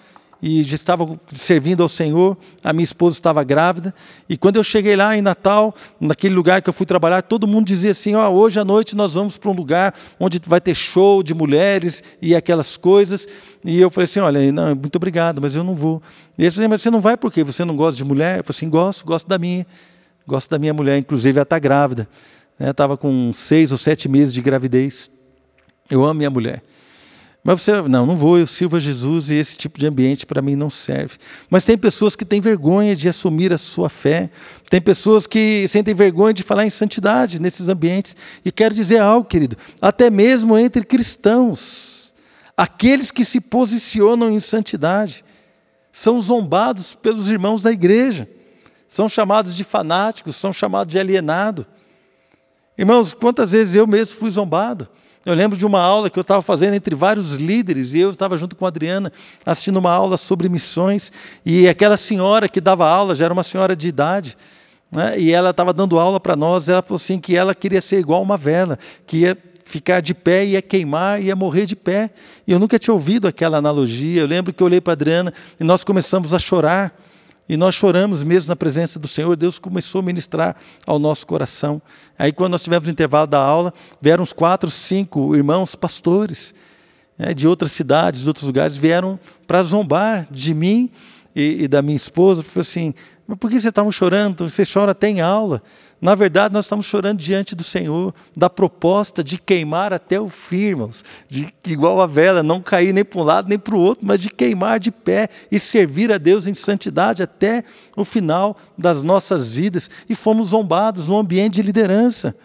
e 0.47 0.63
já 0.63 0.77
estava 0.77 1.19
servindo 1.33 1.83
ao 1.83 1.89
Senhor, 1.89 2.37
a 2.63 2.73
minha 2.73 2.85
esposa 2.85 3.17
estava 3.17 3.43
grávida, 3.43 3.93
e 4.29 4.37
quando 4.37 4.55
eu 4.55 4.63
cheguei 4.63 4.95
lá 4.95 5.17
em 5.17 5.21
Natal, 5.21 5.75
naquele 6.01 6.37
lugar 6.37 6.63
que 6.63 6.69
eu 6.69 6.73
fui 6.73 6.87
trabalhar, 6.87 7.23
todo 7.23 7.49
mundo 7.49 7.67
dizia 7.67 7.91
assim: 7.91 8.15
ó, 8.15 8.31
oh, 8.31 8.35
hoje 8.35 8.61
à 8.61 8.65
noite 8.65 8.95
nós 8.95 9.15
vamos 9.15 9.37
para 9.37 9.51
um 9.51 9.53
lugar 9.53 9.93
onde 10.21 10.41
vai 10.47 10.61
ter 10.61 10.77
show 10.77 11.21
de 11.21 11.35
mulheres 11.35 12.01
e 12.23 12.33
aquelas 12.33 12.77
coisas. 12.77 13.27
E 13.65 13.81
eu 13.81 13.91
falei 13.91 14.05
assim: 14.05 14.21
olha, 14.21 14.53
não, 14.53 14.69
muito 14.77 14.95
obrigado, 14.95 15.43
mas 15.43 15.57
eu 15.57 15.65
não 15.65 15.75
vou. 15.75 16.01
E 16.39 16.45
eles 16.45 16.55
falaram: 16.55 16.71
mas 16.71 16.83
você 16.83 16.91
não 16.93 17.01
vai 17.01 17.17
por 17.17 17.33
quê? 17.33 17.43
Você 17.43 17.65
não 17.65 17.75
gosta 17.75 17.97
de 17.97 18.05
mulher? 18.05 18.39
Eu 18.39 18.45
falei 18.45 18.57
assim: 18.57 18.71
gosto, 18.71 19.05
gosto 19.05 19.27
da 19.27 19.39
minha, 19.39 19.67
gosto 20.25 20.49
da 20.49 20.61
minha 20.61 20.73
mulher, 20.73 20.97
inclusive 20.97 21.39
ela 21.39 21.43
está 21.43 21.59
grávida. 21.59 22.09
Né? 22.57 22.71
Estava 22.71 22.97
com 22.97 23.33
seis 23.33 23.73
ou 23.73 23.79
sete 23.79 24.09
meses 24.09 24.33
de 24.33 24.41
gravidez. 24.41 25.11
Eu 25.91 26.05
amo 26.05 26.15
minha 26.15 26.31
mulher. 26.31 26.63
Mas 27.47 27.63
você, 27.63 27.81
não, 27.83 28.05
não 28.05 28.17
vou, 28.17 28.37
eu 28.37 28.45
sirvo 28.45 28.77
a 28.77 28.81
Jesus 28.81 29.31
e 29.31 29.35
esse 29.35 29.57
tipo 29.57 29.79
de 29.79 29.87
ambiente 29.87 30.27
para 30.27 30.43
mim 30.43 30.57
não 30.57 30.69
serve. 30.69 31.17
Mas 31.49 31.65
tem 31.65 31.79
pessoas 31.79 32.17
que 32.17 32.25
têm 32.25 32.41
vergonha 32.41 32.97
de 32.97 33.09
assumir 33.09 33.53
a 33.53 33.57
sua 33.57 33.89
fé, 33.89 34.31
tem 34.69 34.81
pessoas 34.81 35.29
que 35.29 35.69
sentem 35.69 35.95
vergonha 35.95 36.35
de 36.35 36.43
falar 36.43 36.67
em 36.67 36.71
santidade 36.71 37.41
nesses 37.41 37.69
ambientes. 37.69 38.17
E 38.45 38.51
quero 38.51 38.75
dizer 38.75 38.99
algo, 38.99 39.29
querido, 39.29 39.57
até 39.81 40.11
mesmo 40.11 40.59
entre 40.59 40.85
cristãos, 40.85 42.13
aqueles 42.57 43.13
que 43.13 43.25
se 43.25 43.41
posicionam 43.41 44.29
em 44.29 44.41
santidade 44.41 45.25
são 45.93 46.21
zombados 46.21 46.97
pelos 46.97 47.31
irmãos 47.31 47.63
da 47.63 47.71
igreja, 47.71 48.29
são 48.89 49.09
chamados 49.09 49.55
de 49.55 49.63
fanáticos, 49.63 50.35
são 50.35 50.53
chamados 50.53 50.93
de 50.93 50.99
alienado. 50.99 51.65
Irmãos, 52.77 53.15
quantas 53.15 53.53
vezes 53.53 53.77
eu 53.77 53.87
mesmo 53.87 54.17
fui 54.17 54.33
zombado? 54.33 54.89
Eu 55.27 55.35
lembro 55.35 55.59
de 55.59 55.67
uma 55.67 55.81
aula 55.81 56.09
que 56.09 56.17
eu 56.17 56.21
estava 56.21 56.41
fazendo 56.41 56.75
entre 56.75 56.95
vários 56.95 57.33
líderes, 57.35 57.95
e 57.95 57.99
eu 57.99 58.13
estava 58.13 58.37
junto 58.37 58.55
com 58.55 58.65
a 58.65 58.69
Adriana 58.69 59.13
assistindo 59.45 59.77
uma 59.77 59.91
aula 59.91 60.17
sobre 60.17 60.49
missões, 60.49 61.11
e 61.45 61.69
aquela 61.69 61.97
senhora 61.97 62.49
que 62.49 62.61
dava 62.61 62.89
aula 62.89 63.13
já 63.13 63.25
era 63.25 63.35
uma 63.35 63.43
senhora 63.43 63.75
de 63.75 63.89
idade, 63.89 64.39
né, 64.89 65.19
e 65.19 65.33
ela 65.33 65.51
estava 65.51 65.73
dando 65.73 65.99
aula 65.99 66.21
para 66.21 66.37
nós, 66.37 66.69
ela 66.69 66.81
falou 66.81 66.95
assim 66.95 67.19
que 67.19 67.37
ela 67.37 67.57
queria 67.57 67.81
ser 67.81 67.99
igual 67.99 68.23
uma 68.23 68.37
vela, 68.37 68.79
que 69.05 69.17
ia 69.19 69.37
ficar 69.65 69.99
de 70.01 70.15
pé, 70.15 70.47
ia 70.47 70.63
queimar, 70.63 71.21
ia 71.21 71.35
morrer 71.35 71.67
de 71.67 71.75
pé. 71.75 72.11
E 72.47 72.53
eu 72.53 72.61
nunca 72.61 72.79
tinha 72.79 72.95
ouvido 72.95 73.27
aquela 73.27 73.59
analogia. 73.59 74.21
Eu 74.21 74.27
lembro 74.29 74.53
que 74.53 74.63
eu 74.63 74.67
olhei 74.67 74.81
para 74.81 74.93
a 74.93 74.95
Adriana 74.95 75.35
e 75.59 75.65
nós 75.65 75.83
começamos 75.83 76.33
a 76.33 76.39
chorar. 76.39 76.97
E 77.49 77.57
nós 77.57 77.75
choramos 77.75 78.25
mesmo 78.25 78.49
na 78.49 78.57
presença 78.57 78.99
do 78.99 79.07
Senhor, 79.07 79.37
Deus 79.37 79.59
começou 79.59 80.01
a 80.01 80.03
ministrar 80.03 80.57
ao 80.85 80.99
nosso 80.99 81.27
coração. 81.27 81.81
Aí, 82.19 82.33
quando 82.33 82.53
nós 82.53 82.63
tivemos 82.63 82.89
o 82.89 82.91
intervalo 82.91 83.27
da 83.27 83.39
aula, 83.39 83.73
vieram 84.01 84.23
uns 84.23 84.33
quatro, 84.33 84.69
cinco 84.69 85.37
irmãos 85.37 85.75
pastores 85.77 86.55
né, 87.17 87.33
de 87.33 87.47
outras 87.47 87.73
cidades, 87.73 88.21
de 88.21 88.29
outros 88.29 88.47
lugares, 88.47 88.77
vieram 88.77 89.19
para 89.47 89.63
zombar 89.63 90.27
de 90.31 90.53
mim 90.53 90.91
e, 91.35 91.65
e 91.65 91.69
da 91.69 91.83
minha 91.83 91.97
esposa. 91.97 92.43
Falei 92.43 92.63
assim: 92.63 92.95
mas 93.27 93.39
por 93.39 93.49
que 93.49 93.55
vocês 93.55 93.67
estavam 93.67 93.91
chorando? 93.91 94.49
Você 94.49 94.63
chora 94.65 94.93
até 94.93 95.09
em 95.09 95.21
aula. 95.21 95.63
Na 96.01 96.15
verdade, 96.15 96.55
nós 96.55 96.67
estamos 96.67 96.87
chorando 96.87 97.19
diante 97.19 97.57
do 97.57 97.65
Senhor, 97.65 98.15
da 98.37 98.49
proposta 98.49 99.25
de 99.25 99.39
queimar 99.39 99.93
até 99.93 100.21
o 100.21 100.29
fim, 100.29 100.67
irmãos. 100.69 101.05
De, 101.29 101.53
igual 101.67 102.01
a 102.01 102.07
vela, 102.07 102.43
não 102.43 102.61
cair 102.61 102.93
nem 102.93 103.05
para 103.05 103.19
um 103.19 103.25
lado 103.25 103.49
nem 103.49 103.59
para 103.59 103.75
o 103.75 103.81
outro, 103.81 104.07
mas 104.07 104.21
de 104.21 104.31
queimar 104.31 104.79
de 104.79 104.93
pé 104.93 105.29
e 105.51 105.59
servir 105.59 106.13
a 106.13 106.19
Deus 106.19 106.47
em 106.47 106.55
santidade 106.55 107.23
até 107.23 107.65
o 107.97 108.05
final 108.05 108.57
das 108.77 109.03
nossas 109.03 109.53
vidas. 109.53 109.91
E 110.09 110.15
fomos 110.15 110.49
zombados 110.49 111.09
no 111.09 111.19
ambiente 111.19 111.55
de 111.55 111.63
liderança. 111.63 112.37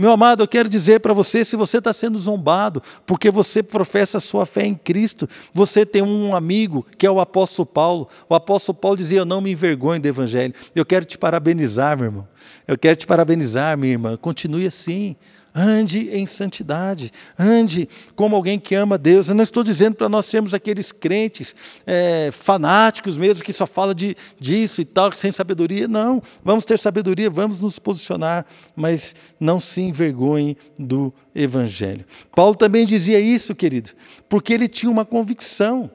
Meu 0.00 0.12
amado, 0.12 0.42
eu 0.42 0.48
quero 0.48 0.66
dizer 0.66 1.00
para 1.00 1.12
você: 1.12 1.44
se 1.44 1.56
você 1.56 1.76
está 1.76 1.92
sendo 1.92 2.18
zombado 2.18 2.82
porque 3.04 3.30
você 3.30 3.62
professa 3.62 4.16
a 4.16 4.20
sua 4.20 4.46
fé 4.46 4.64
em 4.64 4.74
Cristo, 4.74 5.28
você 5.52 5.84
tem 5.84 6.00
um 6.00 6.34
amigo 6.34 6.86
que 6.96 7.04
é 7.04 7.10
o 7.10 7.20
apóstolo 7.20 7.66
Paulo. 7.66 8.08
O 8.26 8.34
apóstolo 8.34 8.78
Paulo 8.78 8.96
dizia: 8.96 9.18
Eu 9.18 9.26
não 9.26 9.42
me 9.42 9.50
envergonho 9.50 10.00
do 10.00 10.06
Evangelho. 10.06 10.54
Eu 10.74 10.86
quero 10.86 11.04
te 11.04 11.18
parabenizar, 11.18 11.98
meu 11.98 12.06
irmão. 12.06 12.28
Eu 12.66 12.78
quero 12.78 12.96
te 12.96 13.06
parabenizar, 13.06 13.76
minha 13.76 13.92
irmã. 13.92 14.16
Continue 14.16 14.66
assim. 14.66 15.16
Ande 15.52 16.10
em 16.10 16.26
santidade, 16.26 17.10
ande 17.36 17.88
como 18.14 18.36
alguém 18.36 18.58
que 18.58 18.74
ama 18.76 18.96
Deus. 18.96 19.28
Eu 19.28 19.34
não 19.34 19.42
estou 19.42 19.64
dizendo 19.64 19.96
para 19.96 20.08
nós 20.08 20.26
sermos 20.26 20.54
aqueles 20.54 20.92
crentes 20.92 21.56
é, 21.84 22.30
fanáticos 22.32 23.18
mesmo, 23.18 23.42
que 23.42 23.52
só 23.52 23.66
fala 23.66 23.92
de, 23.92 24.16
disso 24.38 24.80
e 24.80 24.84
tal, 24.84 25.10
sem 25.12 25.32
sabedoria. 25.32 25.88
Não, 25.88 26.22
vamos 26.44 26.64
ter 26.64 26.78
sabedoria, 26.78 27.28
vamos 27.28 27.60
nos 27.60 27.80
posicionar, 27.80 28.46
mas 28.76 29.16
não 29.40 29.60
se 29.60 29.80
envergonhe 29.80 30.56
do 30.78 31.12
Evangelho. 31.34 32.04
Paulo 32.34 32.54
também 32.54 32.86
dizia 32.86 33.18
isso, 33.18 33.52
querido, 33.52 33.90
porque 34.28 34.52
ele 34.52 34.68
tinha 34.68 34.90
uma 34.90 35.04
convicção. 35.04 35.90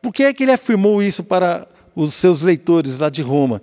Por 0.00 0.12
que 0.12 0.22
é 0.22 0.32
que 0.32 0.44
ele 0.44 0.52
afirmou 0.52 1.02
isso 1.02 1.24
para 1.24 1.66
os 1.94 2.14
seus 2.14 2.42
leitores 2.42 3.00
lá 3.00 3.10
de 3.10 3.22
Roma? 3.22 3.60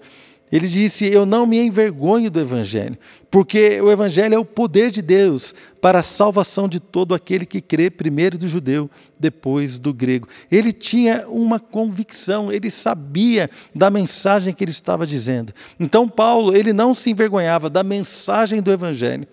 Ele 0.51 0.67
disse: 0.67 1.05
Eu 1.05 1.25
não 1.25 1.45
me 1.45 1.59
envergonho 1.59 2.31
do 2.31 2.39
Evangelho, 2.39 2.97
porque 3.29 3.79
o 3.81 3.91
Evangelho 3.91 4.33
é 4.33 4.37
o 4.37 4.45
poder 4.45 4.89
de 4.89 5.01
Deus 5.01 5.53
para 5.79 5.99
a 5.99 6.03
salvação 6.03 6.67
de 6.67 6.79
todo 6.79 7.13
aquele 7.13 7.45
que 7.45 7.61
crê, 7.61 7.89
primeiro 7.89 8.37
do 8.37 8.47
judeu, 8.47 8.89
depois 9.19 9.77
do 9.77 9.93
grego. 9.93 10.27
Ele 10.51 10.71
tinha 10.71 11.25
uma 11.27 11.59
convicção, 11.59 12.51
ele 12.51 12.71
sabia 12.71 13.49
da 13.73 13.89
mensagem 13.89 14.53
que 14.53 14.63
ele 14.63 14.71
estava 14.71 15.05
dizendo. 15.05 15.53
Então, 15.79 16.09
Paulo, 16.09 16.55
ele 16.55 16.73
não 16.73 16.93
se 16.93 17.11
envergonhava 17.11 17.69
da 17.69 17.83
mensagem 17.83 18.61
do 18.61 18.71
Evangelho, 18.71 19.27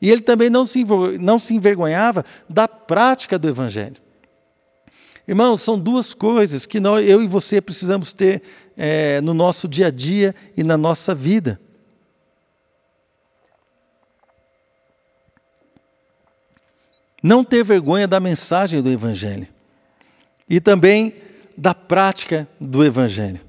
e 0.00 0.08
ele 0.08 0.22
também 0.22 0.48
não 0.48 0.64
se, 0.64 0.84
não 1.18 1.38
se 1.38 1.54
envergonhava 1.54 2.24
da 2.48 2.68
prática 2.68 3.38
do 3.38 3.48
Evangelho. 3.48 3.96
Irmãos, 5.30 5.62
são 5.62 5.78
duas 5.78 6.12
coisas 6.12 6.66
que 6.66 6.80
nós, 6.80 7.08
eu 7.08 7.22
e 7.22 7.26
você 7.28 7.60
precisamos 7.60 8.12
ter 8.12 8.42
é, 8.82 9.20
no 9.20 9.34
nosso 9.34 9.68
dia 9.68 9.88
a 9.88 9.90
dia 9.90 10.34
e 10.56 10.64
na 10.64 10.78
nossa 10.78 11.14
vida. 11.14 11.60
Não 17.22 17.44
ter 17.44 17.62
vergonha 17.62 18.08
da 18.08 18.18
mensagem 18.18 18.80
do 18.80 18.90
Evangelho 18.90 19.46
e 20.48 20.58
também 20.60 21.12
da 21.58 21.74
prática 21.74 22.48
do 22.58 22.82
Evangelho. 22.82 23.40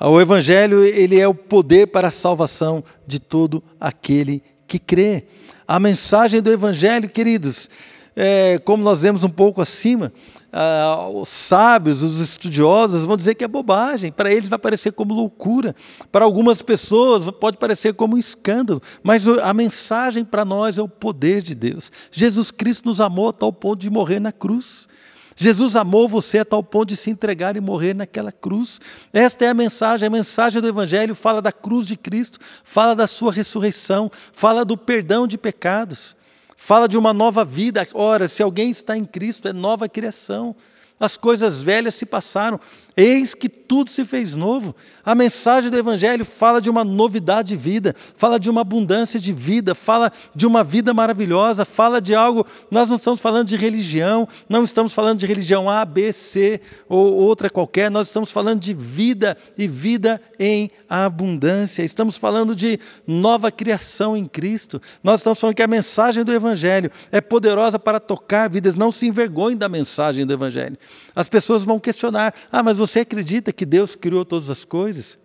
O 0.00 0.18
Evangelho 0.18 0.82
ele 0.82 1.20
é 1.20 1.28
o 1.28 1.34
poder 1.34 1.88
para 1.88 2.08
a 2.08 2.10
salvação 2.10 2.82
de 3.06 3.18
todo 3.18 3.62
aquele 3.78 4.42
que 4.66 4.78
crê. 4.78 5.24
A 5.68 5.78
mensagem 5.78 6.40
do 6.40 6.50
Evangelho, 6.50 7.10
queridos, 7.10 7.68
é, 8.16 8.58
como 8.64 8.82
nós 8.82 9.02
vemos 9.02 9.24
um 9.24 9.28
pouco 9.28 9.60
acima, 9.60 10.10
ah, 10.56 11.08
os 11.12 11.28
sábios, 11.28 12.00
os 12.00 12.20
estudiosos 12.20 13.04
vão 13.04 13.16
dizer 13.16 13.34
que 13.34 13.42
é 13.42 13.48
bobagem. 13.48 14.12
Para 14.12 14.32
eles 14.32 14.48
vai 14.48 14.58
parecer 14.58 14.92
como 14.92 15.12
loucura. 15.12 15.74
Para 16.12 16.24
algumas 16.24 16.62
pessoas 16.62 17.28
pode 17.40 17.58
parecer 17.58 17.92
como 17.94 18.14
um 18.14 18.18
escândalo. 18.18 18.80
Mas 19.02 19.26
a 19.26 19.52
mensagem 19.52 20.24
para 20.24 20.44
nós 20.44 20.78
é 20.78 20.82
o 20.82 20.88
poder 20.88 21.42
de 21.42 21.56
Deus. 21.56 21.90
Jesus 22.12 22.52
Cristo 22.52 22.86
nos 22.86 23.00
amou 23.00 23.30
a 23.30 23.32
tal 23.32 23.52
ponto 23.52 23.80
de 23.80 23.90
morrer 23.90 24.20
na 24.20 24.30
cruz. 24.30 24.86
Jesus 25.34 25.74
amou 25.74 26.08
você 26.08 26.38
a 26.38 26.44
tal 26.44 26.62
ponto 26.62 26.90
de 26.90 26.96
se 26.96 27.10
entregar 27.10 27.56
e 27.56 27.60
morrer 27.60 27.92
naquela 27.92 28.30
cruz. 28.30 28.80
Esta 29.12 29.46
é 29.46 29.48
a 29.48 29.54
mensagem, 29.54 30.06
a 30.06 30.10
mensagem 30.10 30.62
do 30.62 30.68
Evangelho 30.68 31.16
fala 31.16 31.42
da 31.42 31.50
cruz 31.50 31.84
de 31.84 31.96
Cristo, 31.96 32.38
fala 32.62 32.94
da 32.94 33.08
sua 33.08 33.32
ressurreição, 33.32 34.08
fala 34.32 34.64
do 34.64 34.76
perdão 34.78 35.26
de 35.26 35.36
pecados. 35.36 36.14
Fala 36.56 36.88
de 36.88 36.96
uma 36.96 37.12
nova 37.12 37.44
vida. 37.44 37.86
Ora, 37.92 38.28
se 38.28 38.42
alguém 38.42 38.70
está 38.70 38.96
em 38.96 39.04
Cristo, 39.04 39.48
é 39.48 39.52
nova 39.52 39.88
criação. 39.88 40.54
As 40.98 41.16
coisas 41.16 41.60
velhas 41.60 41.94
se 41.94 42.06
passaram. 42.06 42.60
Eis 42.96 43.34
que 43.34 43.48
tudo 43.48 43.90
se 43.90 44.04
fez 44.04 44.36
novo. 44.36 44.74
A 45.04 45.14
mensagem 45.14 45.68
do 45.68 45.76
Evangelho 45.76 46.24
fala 46.24 46.60
de 46.60 46.70
uma 46.70 46.84
novidade 46.84 47.48
de 47.48 47.56
vida, 47.56 47.94
fala 48.14 48.38
de 48.38 48.48
uma 48.48 48.60
abundância 48.60 49.18
de 49.18 49.32
vida, 49.32 49.74
fala 49.74 50.12
de 50.34 50.46
uma 50.46 50.62
vida 50.62 50.94
maravilhosa, 50.94 51.64
fala 51.64 52.00
de 52.00 52.14
algo. 52.14 52.46
Nós 52.70 52.88
não 52.88 52.96
estamos 52.96 53.20
falando 53.20 53.48
de 53.48 53.56
religião, 53.56 54.28
não 54.48 54.62
estamos 54.62 54.94
falando 54.94 55.18
de 55.18 55.26
religião 55.26 55.68
A, 55.68 55.84
B, 55.84 56.12
C 56.12 56.60
ou 56.88 57.14
outra 57.14 57.50
qualquer, 57.50 57.90
nós 57.90 58.08
estamos 58.08 58.30
falando 58.30 58.60
de 58.60 58.72
vida 58.72 59.36
e 59.58 59.66
vida 59.66 60.20
em 60.38 60.70
abundância. 60.88 61.82
Estamos 61.82 62.16
falando 62.16 62.54
de 62.54 62.78
nova 63.06 63.50
criação 63.50 64.16
em 64.16 64.26
Cristo. 64.26 64.80
Nós 65.02 65.20
estamos 65.20 65.40
falando 65.40 65.56
que 65.56 65.62
a 65.62 65.66
mensagem 65.68 66.22
do 66.22 66.32
Evangelho 66.32 66.90
é 67.10 67.20
poderosa 67.20 67.78
para 67.78 67.98
tocar 67.98 68.48
vidas. 68.48 68.76
Não 68.76 68.92
se 68.92 69.06
envergonhe 69.06 69.56
da 69.56 69.68
mensagem 69.68 70.24
do 70.24 70.32
Evangelho. 70.32 70.78
As 71.14 71.28
pessoas 71.28 71.64
vão 71.64 71.80
questionar: 71.80 72.34
ah, 72.52 72.62
mas 72.62 72.78
você 72.86 73.00
acredita 73.00 73.52
que 73.52 73.64
Deus 73.64 73.96
criou 73.96 74.24
todas 74.24 74.50
as 74.50 74.64
coisas? 74.64 75.18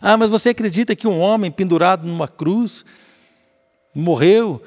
Ah, 0.00 0.16
mas 0.16 0.30
você 0.30 0.50
acredita 0.50 0.94
que 0.94 1.08
um 1.08 1.18
homem 1.18 1.50
pendurado 1.50 2.06
numa 2.06 2.28
cruz 2.28 2.84
morreu 3.94 4.62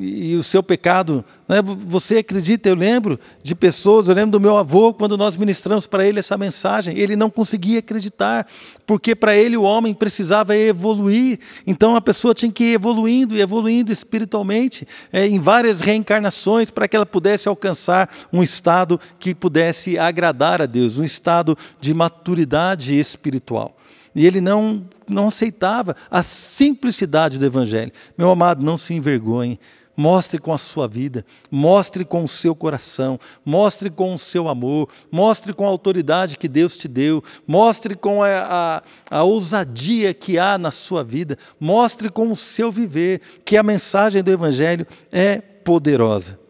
e 0.00 0.34
o 0.34 0.42
seu 0.42 0.62
pecado. 0.62 1.24
Né? 1.46 1.60
Você 1.62 2.18
acredita? 2.18 2.68
Eu 2.68 2.74
lembro 2.74 3.18
de 3.42 3.54
pessoas, 3.54 4.08
eu 4.08 4.14
lembro 4.14 4.32
do 4.32 4.40
meu 4.40 4.56
avô, 4.56 4.94
quando 4.94 5.16
nós 5.16 5.36
ministramos 5.36 5.86
para 5.86 6.06
ele 6.06 6.18
essa 6.18 6.38
mensagem, 6.38 6.98
ele 6.98 7.16
não 7.16 7.28
conseguia 7.28 7.80
acreditar, 7.80 8.46
porque 8.86 9.14
para 9.14 9.36
ele 9.36 9.56
o 9.56 9.62
homem 9.62 9.92
precisava 9.92 10.56
evoluir. 10.56 11.38
Então 11.66 11.94
a 11.96 12.00
pessoa 12.00 12.34
tinha 12.34 12.50
que 12.50 12.64
ir 12.64 12.74
evoluindo 12.74 13.34
e 13.36 13.40
evoluindo 13.40 13.92
espiritualmente, 13.92 14.86
é, 15.12 15.26
em 15.26 15.38
várias 15.38 15.80
reencarnações, 15.80 16.70
para 16.70 16.88
que 16.88 16.96
ela 16.96 17.06
pudesse 17.06 17.48
alcançar 17.48 18.10
um 18.32 18.42
estado 18.42 18.98
que 19.18 19.34
pudesse 19.34 19.98
agradar 19.98 20.62
a 20.62 20.66
Deus, 20.66 20.98
um 20.98 21.04
estado 21.04 21.56
de 21.80 21.92
maturidade 21.92 22.98
espiritual. 22.98 23.76
E 24.14 24.26
ele 24.26 24.40
não, 24.40 24.84
não 25.08 25.28
aceitava 25.28 25.96
a 26.10 26.22
simplicidade 26.22 27.38
do 27.38 27.44
Evangelho. 27.44 27.92
Meu 28.16 28.30
amado, 28.30 28.62
não 28.62 28.78
se 28.78 28.94
envergonhe. 28.94 29.58
Mostre 29.96 30.40
com 30.40 30.52
a 30.52 30.58
sua 30.58 30.88
vida, 30.88 31.24
mostre 31.48 32.04
com 32.04 32.24
o 32.24 32.28
seu 32.28 32.52
coração, 32.52 33.18
mostre 33.44 33.88
com 33.88 34.12
o 34.12 34.18
seu 34.18 34.48
amor, 34.48 34.88
mostre 35.10 35.52
com 35.52 35.64
a 35.64 35.68
autoridade 35.68 36.36
que 36.36 36.48
Deus 36.48 36.76
te 36.76 36.88
deu, 36.88 37.22
mostre 37.46 37.94
com 37.94 38.20
a, 38.20 38.82
a, 39.08 39.18
a, 39.18 39.22
ousadia 39.22 40.12
que 40.12 40.36
há 40.36 40.58
na 40.58 40.72
sua 40.72 41.04
vida, 41.04 41.38
mostre 41.60 42.10
com 42.10 42.28
o 42.28 42.34
seu 42.34 42.72
viver 42.72 43.20
que 43.44 43.56
a 43.56 43.62
mensagem 43.62 44.20
do 44.20 44.32
Evangelho 44.32 44.84
é 45.12 45.36
poderosa. 45.36 46.40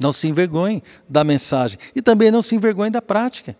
Não 0.00 0.12
se 0.12 0.28
envergonhe 0.28 0.84
da 1.08 1.24
mensagem 1.24 1.78
e 1.96 2.00
também 2.00 2.30
não 2.30 2.42
se 2.42 2.54
envergonhe 2.54 2.90
da 2.90 3.02
prática. 3.02 3.56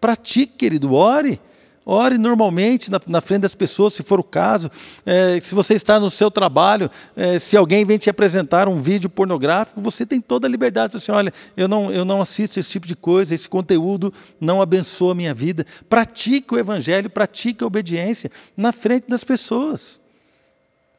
Pratique, 0.00 0.54
querido, 0.56 0.94
ore. 0.94 1.38
Ore 1.84 2.18
normalmente 2.18 2.90
na, 2.90 3.00
na, 3.06 3.20
frente 3.20 3.42
das 3.42 3.54
pessoas, 3.54 3.94
se 3.94 4.02
for 4.02 4.20
o 4.20 4.24
caso. 4.24 4.70
É, 5.04 5.40
se 5.40 5.54
você 5.54 5.74
está 5.74 5.98
no 5.98 6.10
seu 6.10 6.30
trabalho, 6.30 6.90
é, 7.16 7.38
se 7.38 7.56
alguém 7.56 7.84
vem 7.84 7.96
te 7.96 8.10
apresentar 8.10 8.68
um 8.68 8.80
vídeo 8.80 9.08
pornográfico, 9.08 9.80
você 9.80 10.04
tem 10.04 10.20
toda 10.20 10.46
a 10.46 10.50
liberdade. 10.50 10.92
Você, 10.92 11.10
olha, 11.10 11.32
eu 11.56 11.66
não, 11.66 11.90
eu 11.90 12.04
não 12.04 12.20
assisto 12.20 12.60
esse 12.60 12.70
tipo 12.70 12.86
de 12.86 12.94
coisa, 12.94 13.34
esse 13.34 13.48
conteúdo 13.48 14.12
não 14.38 14.60
abençoa 14.60 15.12
a 15.12 15.14
minha 15.14 15.32
vida. 15.32 15.64
Pratique 15.88 16.54
o 16.54 16.58
evangelho, 16.58 17.08
pratique 17.08 17.64
a 17.64 17.66
obediência 17.66 18.30
na 18.56 18.72
frente 18.72 19.08
das 19.08 19.24
pessoas. 19.24 19.98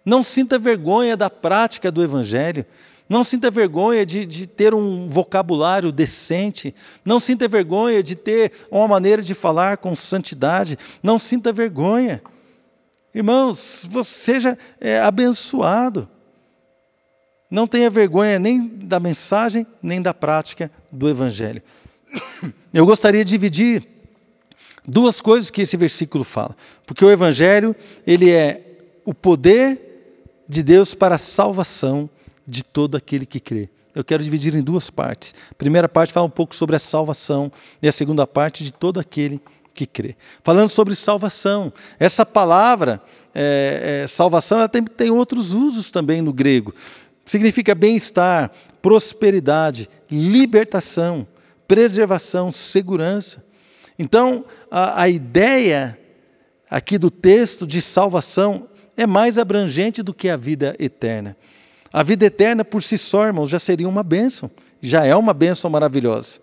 Não 0.03 0.23
sinta 0.23 0.57
vergonha 0.57 1.15
da 1.15 1.29
prática 1.29 1.91
do 1.91 2.03
evangelho. 2.03 2.65
Não 3.11 3.25
sinta 3.25 3.51
vergonha 3.51 4.05
de, 4.05 4.25
de, 4.25 4.47
ter 4.47 4.73
um 4.73 5.09
vocabulário 5.09 5.91
decente. 5.91 6.73
Não 7.03 7.19
sinta 7.19 7.45
vergonha 7.45 8.01
de 8.01 8.15
ter 8.15 8.53
uma 8.71 8.87
maneira 8.87 9.21
de 9.21 9.33
falar 9.33 9.75
com 9.75 9.93
santidade. 9.97 10.77
Não 11.03 11.19
sinta 11.19 11.51
vergonha. 11.51 12.23
Irmãos, 13.13 13.85
você 13.89 14.13
seja 14.13 14.57
é, 14.79 15.01
abençoado. 15.01 16.07
Não 17.49 17.67
tenha 17.67 17.89
vergonha 17.89 18.39
nem 18.39 18.65
da 18.65 18.97
mensagem, 18.97 19.67
nem 19.83 20.01
da 20.01 20.13
prática 20.13 20.71
do 20.89 21.09
Evangelho. 21.09 21.61
Eu 22.73 22.85
gostaria 22.85 23.25
de 23.25 23.31
dividir 23.31 23.85
duas 24.87 25.19
coisas 25.19 25.49
que 25.51 25.63
esse 25.63 25.75
versículo 25.75 26.23
fala. 26.23 26.55
Porque 26.85 27.03
o 27.03 27.11
Evangelho, 27.11 27.75
ele 28.07 28.31
é 28.31 28.61
o 29.03 29.13
poder 29.13 30.45
de 30.47 30.63
Deus 30.63 30.95
para 30.95 31.15
a 31.15 31.17
salvação 31.17 32.09
de 32.51 32.63
todo 32.63 32.97
aquele 32.97 33.25
que 33.25 33.39
crê. 33.39 33.69
Eu 33.95 34.03
quero 34.03 34.21
dividir 34.21 34.55
em 34.55 34.61
duas 34.61 34.89
partes. 34.89 35.33
A 35.49 35.55
primeira 35.55 35.87
parte 35.87 36.11
fala 36.11 36.25
um 36.25 36.29
pouco 36.29 36.53
sobre 36.53 36.75
a 36.75 36.79
salvação 36.79 37.51
e 37.81 37.87
a 37.87 37.91
segunda 37.91 38.27
parte 38.27 38.63
de 38.63 38.71
todo 38.71 38.99
aquele 38.99 39.41
que 39.73 39.85
crê. 39.85 40.15
Falando 40.43 40.69
sobre 40.69 40.93
salvação, 40.95 41.71
essa 41.97 42.25
palavra, 42.25 43.01
é, 43.33 44.01
é, 44.03 44.07
salvação, 44.07 44.59
ela 44.59 44.69
tem, 44.69 44.83
tem 44.83 45.09
outros 45.09 45.53
usos 45.53 45.91
também 45.91 46.21
no 46.21 46.33
grego. 46.33 46.73
Significa 47.25 47.73
bem-estar, 47.73 48.51
prosperidade, 48.81 49.89
libertação, 50.09 51.25
preservação, 51.67 52.51
segurança. 52.51 53.43
Então, 53.97 54.43
a, 54.69 55.03
a 55.03 55.09
ideia 55.09 55.97
aqui 56.69 56.97
do 56.97 57.09
texto 57.09 57.65
de 57.65 57.81
salvação 57.81 58.67
é 58.97 59.07
mais 59.07 59.37
abrangente 59.37 60.03
do 60.03 60.13
que 60.13 60.29
a 60.29 60.37
vida 60.37 60.75
eterna. 60.79 61.35
A 61.91 62.03
vida 62.03 62.25
eterna 62.25 62.63
por 62.63 62.81
si 62.81 62.97
só, 62.97 63.25
irmãos, 63.25 63.49
já 63.49 63.59
seria 63.59 63.87
uma 63.87 64.03
bênção, 64.03 64.49
já 64.81 65.05
é 65.05 65.15
uma 65.15 65.33
bênção 65.33 65.69
maravilhosa. 65.69 66.39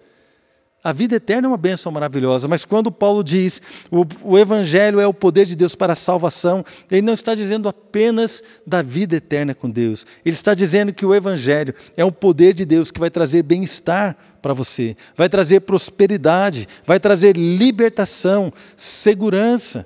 A 0.82 0.92
vida 0.92 1.16
eterna 1.16 1.46
é 1.46 1.50
uma 1.50 1.56
bênção 1.56 1.90
maravilhosa, 1.90 2.46
mas 2.46 2.64
quando 2.64 2.92
Paulo 2.92 3.24
diz 3.24 3.60
o, 3.90 4.04
o 4.22 4.38
Evangelho 4.38 5.00
é 5.00 5.06
o 5.06 5.12
poder 5.12 5.44
de 5.44 5.56
Deus 5.56 5.74
para 5.74 5.92
a 5.92 5.96
salvação, 5.96 6.64
ele 6.88 7.02
não 7.02 7.14
está 7.14 7.34
dizendo 7.34 7.68
apenas 7.68 8.42
da 8.64 8.80
vida 8.80 9.16
eterna 9.16 9.54
com 9.54 9.68
Deus, 9.68 10.06
ele 10.24 10.36
está 10.36 10.54
dizendo 10.54 10.92
que 10.92 11.04
o 11.04 11.12
Evangelho 11.12 11.74
é 11.96 12.04
o 12.04 12.12
poder 12.12 12.54
de 12.54 12.64
Deus 12.64 12.92
que 12.92 13.00
vai 13.00 13.10
trazer 13.10 13.42
bem-estar 13.42 14.16
para 14.40 14.54
você, 14.54 14.96
vai 15.16 15.28
trazer 15.28 15.60
prosperidade, 15.60 16.68
vai 16.86 17.00
trazer 17.00 17.36
libertação, 17.36 18.52
segurança, 18.76 19.84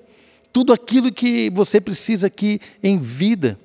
tudo 0.52 0.74
aquilo 0.74 1.10
que 1.10 1.48
você 1.50 1.80
precisa 1.80 2.26
aqui 2.26 2.60
em 2.82 2.98
vida. 2.98 3.58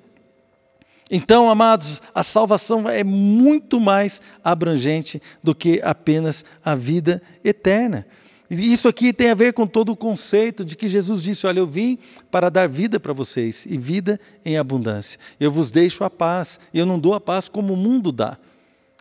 Então, 1.10 1.50
amados, 1.50 2.02
a 2.14 2.22
salvação 2.22 2.88
é 2.88 3.04
muito 3.04 3.80
mais 3.80 4.22
abrangente 4.44 5.22
do 5.42 5.56
que 5.56 5.82
apenas 5.82 6.44
a 6.64 6.76
vida 6.76 7.22
eterna. 7.44 8.06
E 8.50 8.74
isso 8.74 8.88
aqui 8.88 9.12
tem 9.12 9.30
a 9.30 9.36
ver 9.36 9.54
com 9.54 9.68
todo 9.68 9.92
o 9.92 9.96
conceito 9.96 10.64
de 10.64 10.76
que 10.76 10.88
Jesus 10.88 11.22
disse: 11.22 11.46
Olha, 11.48 11.60
eu 11.60 11.68
vim 11.68 11.98
para 12.32 12.50
dar 12.50 12.68
vida 12.68 13.00
para 13.00 13.14
vocês 13.14 13.66
e 13.70 13.78
vida 13.78 14.20
em 14.44 14.58
abundância. 14.58 15.20
Eu 15.40 15.52
vos 15.52 15.70
deixo 15.70 16.04
a 16.04 16.10
paz, 16.10 16.60
eu 16.74 16.86
não 16.86 16.98
dou 16.98 17.14
a 17.14 17.20
paz 17.20 17.50
como 17.50 17.74
o 17.74 17.78
mundo 17.78 18.12
dá. 18.12 18.38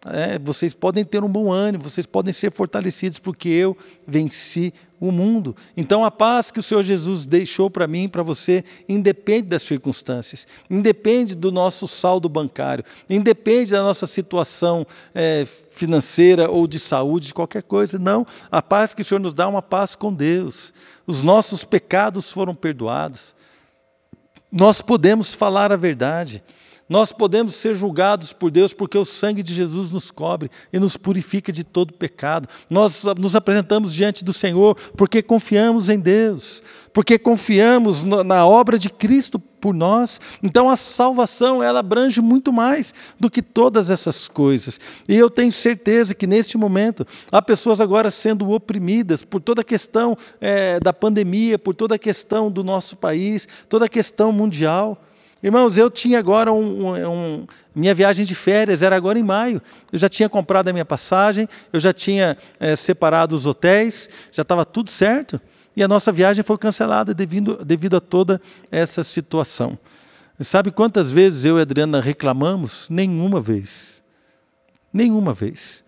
É, 0.09 0.39
vocês 0.39 0.73
podem 0.73 1.05
ter 1.05 1.25
um 1.25 1.29
bom 1.29 1.51
ânimo, 1.51 1.83
vocês 1.83 2.07
podem 2.07 2.33
ser 2.33 2.53
fortalecidos, 2.53 3.19
porque 3.19 3.49
eu 3.49 3.77
venci 4.07 4.73
o 5.01 5.11
mundo. 5.11 5.55
Então 5.77 6.05
a 6.05 6.11
paz 6.11 6.51
que 6.51 6.61
o 6.61 6.63
Senhor 6.63 6.83
Jesus 6.83 7.27
deixou 7.27 7.69
para 7.69 7.87
mim 7.87 8.05
e 8.05 8.09
para 8.09 8.23
você 8.23 8.65
independe 8.89 9.49
das 9.49 9.63
circunstâncias, 9.63 10.47
independe 10.71 11.35
do 11.35 11.51
nosso 11.51 11.89
saldo 11.89 12.29
bancário, 12.29 12.85
independe 13.11 13.73
da 13.73 13.83
nossa 13.83 14.07
situação 14.07 14.87
é, 15.15 15.47
financeira 15.71 16.51
ou 16.51 16.67
de 16.67 16.79
saúde, 16.79 17.29
de 17.29 17.35
qualquer 17.35 17.63
coisa. 17.63 17.99
Não, 17.99 18.27
a 18.51 18.63
paz 18.63 18.95
que 18.95 19.03
o 19.03 19.05
Senhor 19.05 19.21
nos 19.21 19.35
dá 19.35 19.45
é 19.45 19.49
uma 19.49 19.63
paz 19.63 19.95
com 19.95 20.13
Deus. 20.13 20.73
Os 21.07 21.23
nossos 21.23 21.65
pecados 21.65 22.31
foram 22.31 22.55
perdoados. 22.55 23.35
Nós 24.51 24.81
podemos 24.81 25.35
falar 25.35 25.73
a 25.73 25.77
verdade. 25.77 26.43
Nós 26.89 27.11
podemos 27.11 27.55
ser 27.55 27.75
julgados 27.75 28.33
por 28.33 28.51
Deus 28.51 28.73
porque 28.73 28.97
o 28.97 29.05
sangue 29.05 29.43
de 29.43 29.53
Jesus 29.53 29.91
nos 29.91 30.11
cobre 30.11 30.51
e 30.73 30.79
nos 30.79 30.97
purifica 30.97 31.51
de 31.51 31.65
todo 31.65 31.93
pecado. 31.93 32.49
Nós 32.71 33.03
nos 33.19 33.35
apresentamos 33.35 33.93
diante 33.93 34.25
do 34.25 34.33
Senhor 34.33 34.77
porque 34.97 35.21
confiamos 35.21 35.89
em 35.89 35.99
Deus, 35.99 36.63
porque 36.93 37.19
confiamos 37.19 38.05
na 38.05 38.47
obra 38.47 38.79
de 38.79 38.89
Cristo 38.89 39.39
por 39.39 39.75
nós. 39.75 40.21
Então 40.41 40.71
a 40.71 40.77
salvação 40.77 41.61
ela 41.61 41.81
abrange 41.81 42.21
muito 42.21 42.53
mais 42.53 42.95
do 43.19 43.29
que 43.29 43.43
todas 43.43 43.91
essas 43.91 44.29
coisas. 44.29 44.79
E 45.09 45.17
eu 45.17 45.29
tenho 45.29 45.51
certeza 45.51 46.15
que 46.15 46.27
neste 46.27 46.57
momento 46.57 47.05
há 47.33 47.43
pessoas 47.43 47.81
agora 47.81 48.13
sendo 48.13 48.49
oprimidas 48.53 49.25
por 49.25 49.41
toda 49.41 49.63
a 49.63 49.65
questão 49.65 50.17
é, 50.41 50.79
da 50.79 50.93
pandemia, 50.93 51.59
por 51.59 51.75
toda 51.75 51.97
a 51.97 51.99
questão 51.99 52.49
do 52.49 52.63
nosso 52.63 52.97
país, 52.97 53.49
toda 53.69 53.87
a 53.87 53.89
questão 53.89 54.31
mundial. 54.31 55.03
Irmãos, 55.47 55.79
eu 55.79 55.89
tinha 55.89 56.19
agora 56.19 56.53
um, 56.53 57.09
um, 57.09 57.47
minha 57.73 57.95
viagem 57.95 58.27
de 58.27 58.35
férias, 58.35 58.83
era 58.83 58.97
agora 58.97 59.17
em 59.17 59.23
maio. 59.23 59.63
Eu 59.93 59.97
já 59.97 60.09
tinha 60.09 60.29
comprado 60.29 60.67
a 60.67 60.73
minha 60.73 60.85
passagem, 60.85 61.49
eu 61.73 61.79
já 61.79 61.93
tinha 61.93 62.37
é, 62.59 62.75
separado 62.75 63.37
os 63.37 63.47
hotéis, 63.47 64.11
já 64.33 64.43
estava 64.43 64.65
tudo 64.65 64.91
certo. 64.91 65.41
E 65.77 65.85
a 65.85 65.87
nossa 65.87 66.11
viagem 66.11 66.43
foi 66.43 66.59
cancelada 66.59 67.15
devido, 67.15 67.65
devido 67.65 67.97
a 67.97 68.01
toda 68.01 68.43
essa 68.73 69.05
situação. 69.05 69.79
sabe 70.41 70.73
quantas 70.73 71.13
vezes 71.13 71.45
eu 71.45 71.59
e 71.59 71.61
a 71.61 71.63
Adriana 71.63 72.01
reclamamos? 72.01 72.89
Nenhuma 72.91 73.41
vez. 73.41 74.03
Nenhuma 74.93 75.33
vez. 75.33 75.85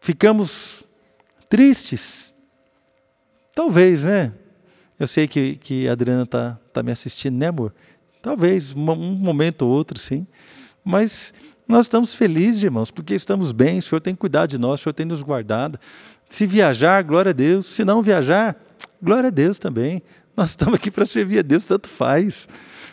Ficamos 0.00 0.82
tristes. 1.46 2.32
Talvez, 3.54 4.04
né? 4.04 4.32
Eu 4.98 5.06
sei 5.06 5.28
que, 5.28 5.56
que 5.56 5.86
a 5.86 5.92
Adriana 5.92 6.22
está 6.22 6.58
tá 6.72 6.82
me 6.82 6.90
assistindo, 6.90 7.36
né, 7.36 7.48
amor? 7.48 7.74
Talvez, 8.22 8.74
um 8.74 8.80
momento 8.80 9.62
ou 9.62 9.70
outro, 9.70 9.98
sim. 9.98 10.26
Mas 10.84 11.32
nós 11.66 11.86
estamos 11.86 12.14
felizes, 12.14 12.62
irmãos, 12.62 12.90
porque 12.90 13.14
estamos 13.14 13.52
bem, 13.52 13.78
o 13.78 13.82
Senhor 13.82 14.00
tem 14.00 14.14
cuidado 14.14 14.50
de 14.50 14.58
nós, 14.58 14.80
o 14.80 14.82
Senhor 14.84 14.94
tem 14.94 15.06
nos 15.06 15.22
guardado. 15.22 15.78
Se 16.28 16.46
viajar, 16.46 17.02
glória 17.02 17.30
a 17.30 17.32
Deus. 17.32 17.66
Se 17.66 17.84
não 17.84 18.02
viajar, 18.02 18.56
glória 19.02 19.28
a 19.28 19.30
Deus 19.30 19.58
também. 19.58 20.02
Nós 20.36 20.50
estamos 20.50 20.74
aqui 20.74 20.90
para 20.90 21.04
servir 21.04 21.40
a 21.40 21.42
Deus, 21.42 21.66
tanto 21.66 21.88
faz. 21.88 22.48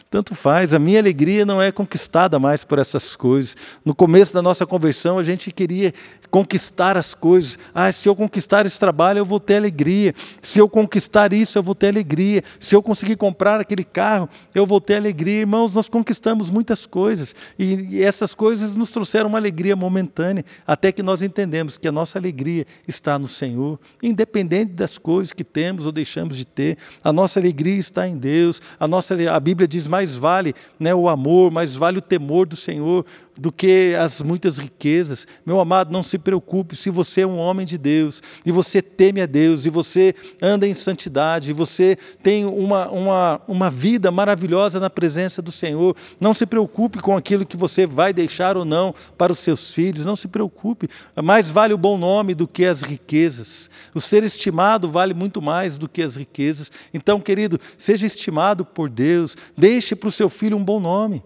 Tanto 0.10 0.34
faz, 0.34 0.74
a 0.74 0.80
minha 0.80 1.00
alegria 1.00 1.46
não 1.46 1.62
é 1.62 1.72
conquistada 1.72 2.40
mais 2.40 2.64
por 2.64 2.80
essas 2.80 3.16
coisas. 3.16 3.56
No 3.84 3.94
começo 3.94 4.34
da 4.34 4.42
nossa 4.42 4.66
conversão, 4.66 5.18
a 5.20 5.24
gente 5.24 5.52
queria 5.52 5.94
conquistar 6.36 6.98
as 6.98 7.14
coisas. 7.14 7.58
Ah, 7.74 7.90
se 7.94 8.10
eu 8.10 8.14
conquistar 8.14 8.66
esse 8.66 8.78
trabalho, 8.78 9.20
eu 9.20 9.26
vou 9.26 9.40
ter 9.40 9.56
alegria. 9.56 10.14
Se 10.42 10.60
eu 10.60 10.68
conquistar 10.68 11.32
isso, 11.32 11.58
eu 11.58 11.64
vou 11.64 11.74
ter 11.74 11.88
alegria. 11.88 12.44
Se 12.60 12.76
eu 12.76 12.84
conseguir 12.84 13.16
comprar 13.16 13.62
aquele 13.62 13.86
carro, 13.86 14.28
eu 14.54 14.66
vou 14.66 14.82
ter 14.82 14.96
alegria. 14.98 15.40
Irmãos, 15.40 15.74
nós 15.74 15.88
conquistamos 15.88 16.52
muitas 16.52 16.86
coisas 16.86 17.34
e, 17.58 18.04
essas 18.04 18.36
coisas 18.36 18.76
nos 18.76 18.92
trouxeram 18.92 19.30
uma 19.30 19.38
alegria 19.38 19.78
momentânea, 19.78 20.44
até 20.68 20.92
que 20.92 21.02
nós 21.02 21.22
entendemos 21.22 21.78
que 21.78 21.88
a 21.88 21.92
nossa 21.92 22.20
alegria 22.20 22.66
está 22.86 23.18
no 23.18 23.30
Senhor, 23.30 23.80
independente 24.04 24.74
das 24.74 24.98
coisas 24.98 25.32
que 25.32 25.44
temos 25.46 25.86
ou 25.86 25.92
deixamos 25.94 26.36
de 26.36 26.44
ter. 26.44 26.78
A 27.02 27.14
nossa 27.14 27.40
alegria 27.40 27.78
está 27.78 28.10
em 28.10 28.18
Deus. 28.18 28.62
A 28.78 28.90
nossa 28.90 29.16
a 29.32 29.40
Bíblia 29.40 29.70
diz 29.70 29.88
mais 29.88 30.18
vale 30.18 30.54
né, 30.78 30.94
o 30.94 31.08
amor, 31.08 31.50
mais 31.50 31.78
vale 31.78 32.00
o 32.00 32.02
temor 32.02 32.46
do 32.46 32.58
Senhor 32.58 33.06
do 33.38 33.52
que 33.52 33.96
as 34.00 34.22
muitas 34.22 34.58
riquezas. 34.58 35.28
Meu 35.46 35.60
amado, 35.60 35.92
não 35.92 36.02
se 36.02 36.18
preocupe 36.18 36.76
se 36.76 36.90
você 36.90 37.22
é 37.22 37.28
um 37.28 37.38
homem 37.38 37.66
de 37.66 37.78
Deus 37.78 38.22
e 38.46 38.52
você 38.52 38.82
teme 38.82 39.22
a 39.22 39.26
Deus 39.26 39.66
e 39.66 39.70
você 39.70 40.16
anda 40.42 40.68
em 40.68 40.74
santidade 40.74 41.50
e 41.50 41.54
você 41.54 41.98
tem 42.24 42.46
uma, 42.46 42.90
uma, 42.90 43.42
uma 43.48 43.70
vida 43.70 44.12
maravilhosa 44.12 44.80
na 44.80 44.90
presença 44.90 45.42
do 45.42 45.52
Senhor. 45.52 45.96
Não 46.20 46.34
se 46.34 46.46
preocupe 46.46 47.00
com 47.00 47.16
aquilo 47.16 47.46
que 47.46 47.58
você 47.58 47.86
vai 47.86 48.14
deixar 48.14 48.58
ou 48.58 48.66
não 48.66 48.94
para 49.18 49.34
os 49.34 49.40
seus 49.40 49.72
filhos. 49.72 50.06
Não 50.06 50.16
se 50.16 50.28
preocupe. 50.28 50.90
Mais 51.22 51.52
vale 51.52 51.74
o 51.74 51.78
bom 51.78 51.98
nome 51.98 52.34
do 52.34 52.48
que 52.48 52.66
as 52.66 52.82
riquezas. 52.82 53.70
O 53.94 54.02
ser 54.02 54.24
estimado 54.24 54.90
vale 54.90 55.14
muito 55.14 55.42
mais 55.42 55.78
do 55.78 55.90
que 55.90 56.02
as 56.02 56.16
riquezas. 56.16 56.72
Então, 56.94 57.20
querido, 57.20 57.60
seja 57.78 58.06
estimado 58.06 58.64
por 58.64 58.90
Deus. 58.90 59.36
Deixe 59.58 59.96
para 59.96 60.10
o 60.10 60.12
seu 60.12 60.30
filho 60.30 60.58
um 60.58 60.64
bom 60.64 60.80
nome. 60.80 61.24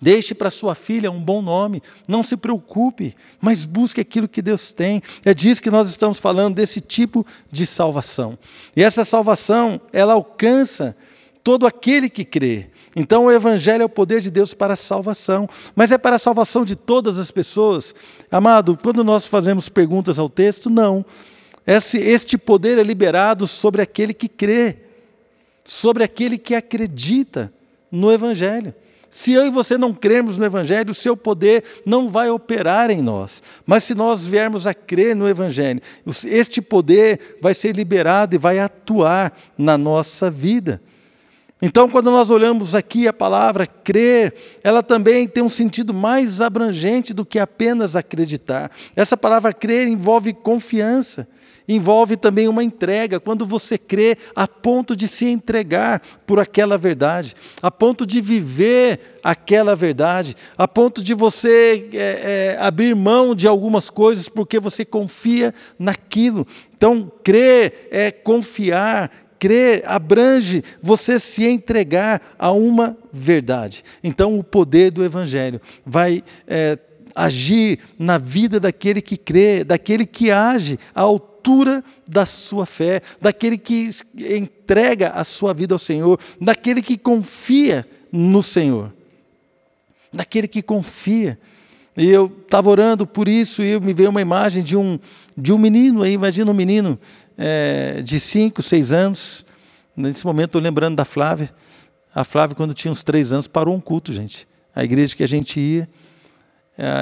Deixe 0.00 0.34
para 0.34 0.48
sua 0.48 0.74
filha 0.74 1.10
um 1.10 1.20
bom 1.20 1.42
nome. 1.42 1.82
Não 2.08 2.22
se 2.22 2.36
preocupe, 2.36 3.14
mas 3.40 3.66
busque 3.66 4.00
aquilo 4.00 4.28
que 4.28 4.40
Deus 4.40 4.72
tem. 4.72 5.02
É 5.24 5.34
disso 5.34 5.60
que 5.60 5.70
nós 5.70 5.88
estamos 5.88 6.18
falando, 6.18 6.54
desse 6.54 6.80
tipo 6.80 7.26
de 7.52 7.66
salvação. 7.66 8.38
E 8.74 8.82
essa 8.82 9.04
salvação, 9.04 9.78
ela 9.92 10.14
alcança 10.14 10.96
todo 11.44 11.66
aquele 11.66 12.08
que 12.08 12.24
crê. 12.24 12.70
Então 12.96 13.26
o 13.26 13.30
Evangelho 13.30 13.82
é 13.82 13.84
o 13.84 13.90
poder 13.90 14.20
de 14.20 14.30
Deus 14.30 14.54
para 14.54 14.72
a 14.72 14.76
salvação, 14.76 15.48
mas 15.76 15.92
é 15.92 15.98
para 15.98 16.16
a 16.16 16.18
salvação 16.18 16.64
de 16.64 16.74
todas 16.74 17.18
as 17.18 17.30
pessoas. 17.30 17.94
Amado, 18.30 18.78
quando 18.82 19.04
nós 19.04 19.26
fazemos 19.26 19.68
perguntas 19.68 20.18
ao 20.18 20.30
texto, 20.30 20.70
não. 20.70 21.04
Esse, 21.66 21.98
este 21.98 22.38
poder 22.38 22.78
é 22.78 22.82
liberado 22.82 23.46
sobre 23.46 23.82
aquele 23.82 24.14
que 24.14 24.28
crê, 24.28 24.78
sobre 25.62 26.02
aquele 26.02 26.38
que 26.38 26.54
acredita 26.54 27.52
no 27.92 28.10
Evangelho. 28.10 28.74
Se 29.10 29.32
eu 29.32 29.44
e 29.44 29.50
você 29.50 29.76
não 29.76 29.92
crermos 29.92 30.38
no 30.38 30.44
Evangelho, 30.44 30.92
o 30.92 30.94
seu 30.94 31.16
poder 31.16 31.64
não 31.84 32.08
vai 32.08 32.30
operar 32.30 32.92
em 32.92 33.02
nós. 33.02 33.42
Mas 33.66 33.82
se 33.82 33.92
nós 33.92 34.24
viermos 34.24 34.68
a 34.68 34.72
crer 34.72 35.16
no 35.16 35.28
Evangelho, 35.28 35.82
este 36.26 36.62
poder 36.62 37.38
vai 37.42 37.52
ser 37.52 37.74
liberado 37.74 38.36
e 38.36 38.38
vai 38.38 38.60
atuar 38.60 39.36
na 39.58 39.76
nossa 39.76 40.30
vida. 40.30 40.80
Então, 41.60 41.90
quando 41.90 42.10
nós 42.10 42.30
olhamos 42.30 42.74
aqui 42.76 43.08
a 43.08 43.12
palavra 43.12 43.66
crer, 43.66 44.32
ela 44.62 44.82
também 44.82 45.26
tem 45.26 45.42
um 45.42 45.48
sentido 45.48 45.92
mais 45.92 46.40
abrangente 46.40 47.12
do 47.12 47.26
que 47.26 47.38
apenas 47.38 47.96
acreditar. 47.96 48.70
Essa 48.94 49.16
palavra 49.16 49.52
crer 49.52 49.88
envolve 49.88 50.32
confiança 50.32 51.28
envolve 51.70 52.16
também 52.16 52.48
uma 52.48 52.64
entrega, 52.64 53.20
quando 53.20 53.46
você 53.46 53.78
crê 53.78 54.16
a 54.34 54.48
ponto 54.48 54.96
de 54.96 55.06
se 55.06 55.26
entregar 55.26 56.02
por 56.26 56.40
aquela 56.40 56.76
verdade, 56.76 57.34
a 57.62 57.70
ponto 57.70 58.04
de 58.04 58.20
viver 58.20 59.18
aquela 59.22 59.76
verdade, 59.76 60.34
a 60.58 60.66
ponto 60.66 61.00
de 61.00 61.14
você 61.14 61.88
é, 61.92 61.98
é, 61.98 62.56
abrir 62.60 62.96
mão 62.96 63.36
de 63.36 63.46
algumas 63.46 63.88
coisas 63.88 64.28
porque 64.28 64.58
você 64.58 64.84
confia 64.84 65.54
naquilo. 65.78 66.44
Então, 66.76 67.10
crer 67.22 67.88
é 67.92 68.10
confiar, 68.10 69.10
crer 69.38 69.84
abrange 69.86 70.64
você 70.82 71.20
se 71.20 71.46
entregar 71.46 72.34
a 72.36 72.50
uma 72.50 72.96
verdade. 73.12 73.84
Então, 74.02 74.36
o 74.36 74.42
poder 74.42 74.90
do 74.90 75.04
Evangelho 75.04 75.60
vai 75.86 76.24
é, 76.48 76.76
agir 77.14 77.78
na 77.96 78.18
vida 78.18 78.58
daquele 78.58 79.00
que 79.00 79.16
crê, 79.16 79.62
daquele 79.62 80.04
que 80.04 80.32
age 80.32 80.76
ao 80.92 81.29
da 82.08 82.26
sua 82.26 82.66
fé, 82.66 83.02
daquele 83.20 83.56
que 83.56 83.90
entrega 84.16 85.10
a 85.10 85.24
sua 85.24 85.54
vida 85.54 85.74
ao 85.74 85.78
Senhor, 85.78 86.18
daquele 86.40 86.82
que 86.82 86.98
confia 86.98 87.86
no 88.12 88.42
Senhor. 88.42 88.92
Daquele 90.12 90.48
que 90.48 90.62
confia. 90.62 91.38
E 91.96 92.08
eu 92.08 92.26
estava 92.26 92.70
orando 92.70 93.06
por 93.06 93.28
isso 93.28 93.62
e 93.62 93.78
me 93.80 93.92
veio 93.92 94.10
uma 94.10 94.20
imagem 94.20 94.62
de 94.62 94.76
um, 94.76 94.98
de 95.36 95.52
um 95.52 95.58
menino, 95.58 96.02
aí, 96.02 96.12
imagina 96.12 96.50
um 96.50 96.54
menino 96.54 96.98
é, 97.36 98.00
de 98.02 98.18
5, 98.18 98.62
6 98.62 98.92
anos. 98.92 99.44
Nesse 99.96 100.24
momento 100.24 100.46
estou 100.46 100.60
lembrando 100.60 100.96
da 100.96 101.04
Flávia. 101.04 101.52
A 102.14 102.24
Flávia, 102.24 102.56
quando 102.56 102.74
tinha 102.74 102.90
uns 102.90 103.02
três 103.02 103.32
anos, 103.32 103.46
parou 103.46 103.74
um 103.74 103.80
culto, 103.80 104.12
gente. 104.12 104.48
A 104.74 104.82
igreja 104.82 105.14
que 105.14 105.22
a 105.22 105.28
gente 105.28 105.60
ia 105.60 105.88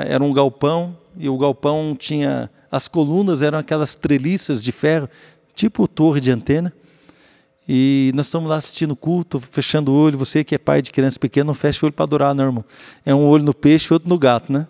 era 0.06 0.22
um 0.22 0.32
galpão, 0.32 0.96
e 1.16 1.28
o 1.28 1.36
galpão 1.38 1.96
tinha 1.98 2.50
as 2.70 2.86
colunas 2.86 3.40
eram 3.42 3.58
aquelas 3.58 3.94
treliças 3.94 4.62
de 4.62 4.72
ferro, 4.72 5.08
tipo 5.54 5.88
torre 5.88 6.20
de 6.20 6.30
antena. 6.30 6.72
E 7.68 8.12
nós 8.14 8.26
estamos 8.26 8.48
lá 8.48 8.56
assistindo 8.56 8.96
culto, 8.96 9.38
fechando 9.40 9.92
o 9.92 9.94
olho. 9.94 10.18
Você 10.18 10.42
que 10.42 10.54
é 10.54 10.58
pai 10.58 10.80
de 10.80 10.90
criança 10.90 11.18
pequena, 11.18 11.46
não 11.46 11.54
fecha 11.54 11.84
o 11.84 11.86
olho 11.86 11.92
para 11.92 12.04
adorar, 12.04 12.34
não, 12.34 12.44
irmão. 12.44 12.64
É 13.04 13.14
um 13.14 13.26
olho 13.26 13.44
no 13.44 13.54
peixe 13.54 13.88
e 13.90 13.92
outro 13.92 14.08
no 14.08 14.18
gato, 14.18 14.52
né? 14.52 14.66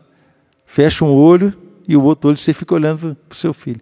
Fecha 0.66 1.05
um 1.05 1.12
olho 1.12 1.57
e 1.87 1.97
o 1.97 2.03
outro 2.03 2.29
olho 2.29 2.37
você 2.37 2.53
fica 2.53 2.75
olhando 2.75 3.16
para 3.29 3.35
o 3.35 3.37
seu 3.37 3.55
filho. 3.55 3.81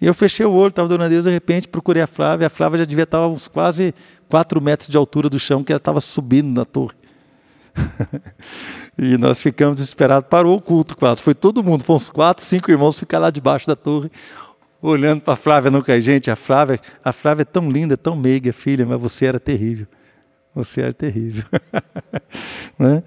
E 0.00 0.06
eu 0.06 0.14
fechei 0.14 0.44
o 0.44 0.52
olho, 0.52 0.68
estava 0.68 0.86
adorando 0.86 1.06
a 1.06 1.08
Deus, 1.08 1.24
de 1.24 1.30
repente 1.30 1.68
procurei 1.68 2.02
a 2.02 2.06
Flávia. 2.06 2.46
A 2.46 2.50
Flávia 2.50 2.78
já 2.78 2.84
devia 2.84 3.04
estar 3.04 3.26
uns 3.26 3.48
quase 3.48 3.94
4 4.28 4.60
metros 4.60 4.88
de 4.88 4.96
altura 4.96 5.28
do 5.28 5.38
chão, 5.38 5.64
que 5.64 5.72
ela 5.72 5.78
estava 5.78 6.00
subindo 6.00 6.52
na 6.52 6.64
torre. 6.64 6.94
e 8.98 9.16
nós 9.18 9.40
ficamos 9.40 9.76
desesperados. 9.76 10.28
Parou 10.28 10.56
o 10.56 10.60
culto 10.60 10.96
quase. 10.96 11.22
Foi 11.22 11.34
todo 11.34 11.62
mundo, 11.62 11.84
foram 11.84 11.96
uns 11.96 12.10
quatro, 12.10 12.44
cinco 12.44 12.70
irmãos 12.70 12.98
ficar 12.98 13.18
lá 13.18 13.30
debaixo 13.30 13.66
da 13.66 13.76
torre, 13.76 14.10
olhando 14.80 15.20
para 15.20 15.34
a 15.34 15.36
Flávia 15.36 15.70
não 15.70 15.82
cair. 15.82 16.00
Gente, 16.00 16.30
a 16.30 16.36
Flávia, 16.36 16.80
a 17.04 17.12
Flávia 17.12 17.42
é 17.42 17.44
tão 17.44 17.70
linda, 17.70 17.96
tão 17.96 18.16
meiga, 18.16 18.52
filha, 18.52 18.84
mas 18.86 19.00
você 19.00 19.26
era 19.26 19.40
terrível. 19.40 19.86
Você 20.54 20.80
era 20.80 20.92
terrível. 20.92 21.44
né? 22.78 23.02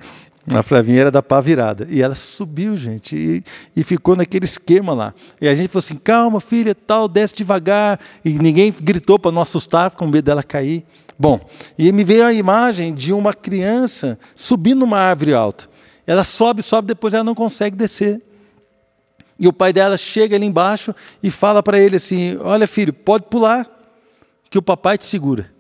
A 0.54 0.64
Flavinha 0.64 1.02
era 1.02 1.12
da 1.12 1.22
pá 1.22 1.40
virada. 1.40 1.88
E 1.90 2.02
ela 2.02 2.16
subiu, 2.16 2.76
gente, 2.76 3.16
e, 3.16 3.44
e, 3.76 3.84
ficou 3.84 4.16
naquele 4.16 4.46
esquema 4.46 4.94
lá. 4.94 5.14
E 5.40 5.48
a 5.48 5.54
gente 5.54 5.70
falou 5.70 5.84
assim: 5.84 5.96
calma, 5.96 6.40
filha, 6.40 6.74
tal, 6.74 7.08
desce 7.08 7.36
devagar. 7.36 8.00
E 8.26 8.40
ninguém 8.40 8.74
gritou 8.82 9.20
para 9.20 9.32
não 9.32 9.42
assustar, 9.42 9.92
com 9.92 10.08
medo 10.08 10.26
dela 10.26 10.42
cair. 10.42 10.84
Bom, 11.22 11.40
e 11.78 11.92
me 11.92 12.04
veio 12.04 12.26
a 12.26 12.34
imagem 12.34 12.96
de 12.96 13.14
uma 13.14 13.32
criança 13.32 14.18
subindo 14.36 14.80
numa 14.80 14.98
árvore 14.98 15.36
alta. 15.36 15.70
Ela 16.08 16.24
sobe, 16.24 16.64
sobe, 16.64 16.88
depois 16.88 17.14
ela 17.14 17.24
não 17.24 17.36
consegue 17.36 17.76
descer. 17.76 18.20
E 19.38 19.48
o 19.48 19.54
pai 19.54 19.72
dela 19.72 19.98
chega 19.98 20.36
ali 20.36 20.48
embaixo 20.48 20.96
e 21.22 21.30
fala 21.30 21.62
para 21.62 21.80
ele 21.80 21.98
assim: 21.98 22.38
Olha, 22.38 22.68
filho, 22.68 22.92
pode 22.92 23.26
pular, 23.26 23.70
que 24.50 24.58
o 24.58 24.64
papai 24.64 24.98
te 24.98 25.06
segura. 25.06 25.54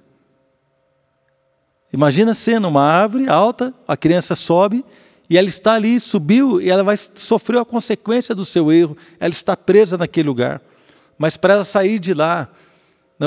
Imagina 1.94 2.34
sendo 2.34 2.68
uma 2.68 2.82
árvore 2.82 3.30
alta, 3.30 3.72
a 3.88 3.96
criança 3.96 4.34
sobe 4.34 4.84
e 5.30 5.38
ela 5.38 5.48
está 5.48 5.74
ali, 5.74 6.00
subiu 6.00 6.60
e 6.60 6.72
ela 6.72 6.84
vai 6.84 6.98
sofrer 7.14 7.60
a 7.60 7.66
consequência 7.66 8.34
do 8.34 8.46
seu 8.46 8.72
erro. 8.72 8.98
Ela 9.20 9.30
está 9.30 9.56
presa 9.56 9.96
naquele 9.96 10.28
lugar. 10.28 10.60
Mas 11.20 11.38
para 11.38 11.54
ela 11.54 11.64
sair 11.64 12.00
de 12.00 12.16
lá? 12.16 12.50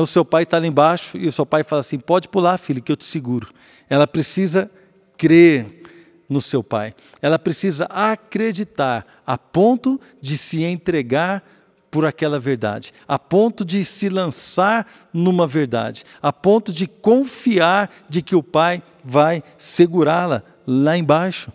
O 0.00 0.06
seu 0.06 0.24
pai 0.24 0.42
está 0.42 0.58
lá 0.58 0.66
embaixo 0.66 1.16
e 1.16 1.28
o 1.28 1.32
seu 1.32 1.46
pai 1.46 1.62
fala 1.62 1.80
assim: 1.80 1.98
pode 1.98 2.28
pular, 2.28 2.58
filho, 2.58 2.82
que 2.82 2.90
eu 2.90 2.96
te 2.96 3.04
seguro. 3.04 3.48
Ela 3.88 4.06
precisa 4.06 4.70
crer 5.16 5.82
no 6.28 6.40
seu 6.40 6.62
pai. 6.62 6.94
Ela 7.22 7.38
precisa 7.38 7.84
acreditar 7.86 9.06
a 9.26 9.38
ponto 9.38 10.00
de 10.20 10.36
se 10.36 10.62
entregar 10.64 11.42
por 11.90 12.04
aquela 12.04 12.40
verdade, 12.40 12.92
a 13.06 13.20
ponto 13.20 13.64
de 13.64 13.84
se 13.84 14.08
lançar 14.08 14.84
numa 15.12 15.46
verdade, 15.46 16.02
a 16.20 16.32
ponto 16.32 16.72
de 16.72 16.88
confiar 16.88 17.88
de 18.08 18.20
que 18.20 18.34
o 18.34 18.42
pai 18.42 18.82
vai 19.04 19.44
segurá-la 19.56 20.42
lá 20.66 20.96
embaixo. 20.96 21.52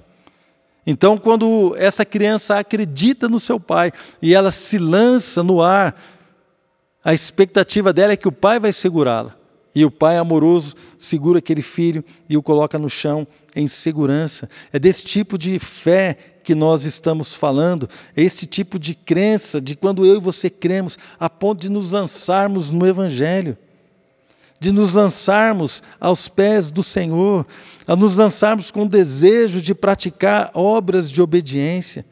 Então, 0.87 1.17
quando 1.17 1.75
essa 1.77 2.05
criança 2.05 2.57
acredita 2.57 3.27
no 3.27 3.37
seu 3.37 3.59
pai 3.59 3.91
e 4.21 4.33
ela 4.33 4.49
se 4.49 4.77
lança 4.77 5.43
no 5.43 5.61
ar, 5.61 5.93
A 7.03 7.13
expectativa 7.13 7.93
dela 7.93 8.13
é 8.13 8.17
que 8.17 8.27
o 8.27 8.31
pai 8.31 8.59
vai 8.59 8.73
segurá-la. 8.73 9.35
E 9.73 9.85
o 9.85 9.91
pai 9.91 10.17
amoroso 10.17 10.75
segura 10.97 11.39
aquele 11.39 11.61
filho 11.61 12.03
e 12.27 12.35
o 12.35 12.43
coloca 12.43 12.77
no 12.79 12.89
chão 12.89 13.27
em 13.55 13.67
segurança. 13.67 14.49
É 14.73 14.79
desse 14.79 15.03
tipo 15.03 15.37
de 15.37 15.59
fé 15.59 16.17
que 16.43 16.55
nós 16.55 16.83
estamos 16.83 17.33
falando, 17.33 17.87
é 18.17 18.23
esse 18.23 18.47
tipo 18.47 18.79
de 18.79 18.95
crença, 18.95 19.61
de 19.61 19.75
quando 19.75 20.05
eu 20.05 20.15
e 20.15 20.19
você 20.19 20.49
cremos, 20.49 20.97
a 21.19 21.29
ponto 21.29 21.61
de 21.61 21.69
nos 21.69 21.91
lançarmos 21.91 22.71
no 22.71 22.87
Evangelho, 22.87 23.55
de 24.59 24.71
nos 24.71 24.95
lançarmos 24.95 25.83
aos 25.99 26.27
pés 26.27 26.71
do 26.71 26.81
Senhor, 26.81 27.45
a 27.87 27.95
nos 27.95 28.15
lançarmos 28.15 28.71
com 28.71 28.83
o 28.83 28.89
desejo 28.89 29.61
de 29.61 29.75
praticar 29.75 30.49
obras 30.55 31.09
de 31.09 31.21
obediência. 31.21 32.03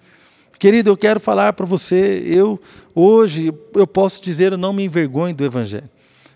Querido, 0.59 0.89
eu 0.89 0.97
quero 0.97 1.19
falar 1.19 1.53
para 1.53 1.65
você, 1.65 2.23
eu 2.25 2.59
hoje 2.95 3.53
eu 3.75 3.85
posso 3.85 4.21
dizer, 4.23 4.53
eu 4.53 4.57
não 4.57 4.73
me 4.73 4.83
envergonho 4.83 5.35
do 5.35 5.45
evangelho. 5.45 5.89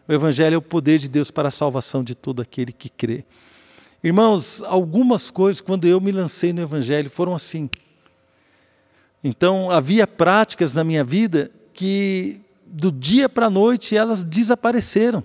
O 0.08 0.14
evangelho 0.14 0.56
é 0.56 0.58
o 0.58 0.62
poder 0.62 1.00
de 1.00 1.08
Deus 1.08 1.32
para 1.32 1.48
a 1.48 1.52
salvação 1.52 2.04
de 2.04 2.14
todo 2.14 2.42
aquele 2.42 2.72
que 2.72 2.90
crê. 2.90 3.26
Irmãos, 4.04 4.62
algumas 4.64 5.32
coisas 5.32 5.60
quando 5.60 5.86
eu 5.86 6.00
me 6.00 6.12
lancei 6.12 6.54
no 6.54 6.62
evangelho 6.62 7.10
foram 7.10 7.34
assim. 7.34 7.70
Então, 9.24 9.72
havia 9.72 10.06
práticas 10.06 10.74
na 10.74 10.84
minha 10.84 11.04
vida 11.04 11.52
que 11.74 12.42
do 12.66 12.92
dia 12.92 13.28
para 13.28 13.48
a 13.48 13.50
noite 13.50 13.96
elas 13.96 14.24
desapareceram. 14.24 15.24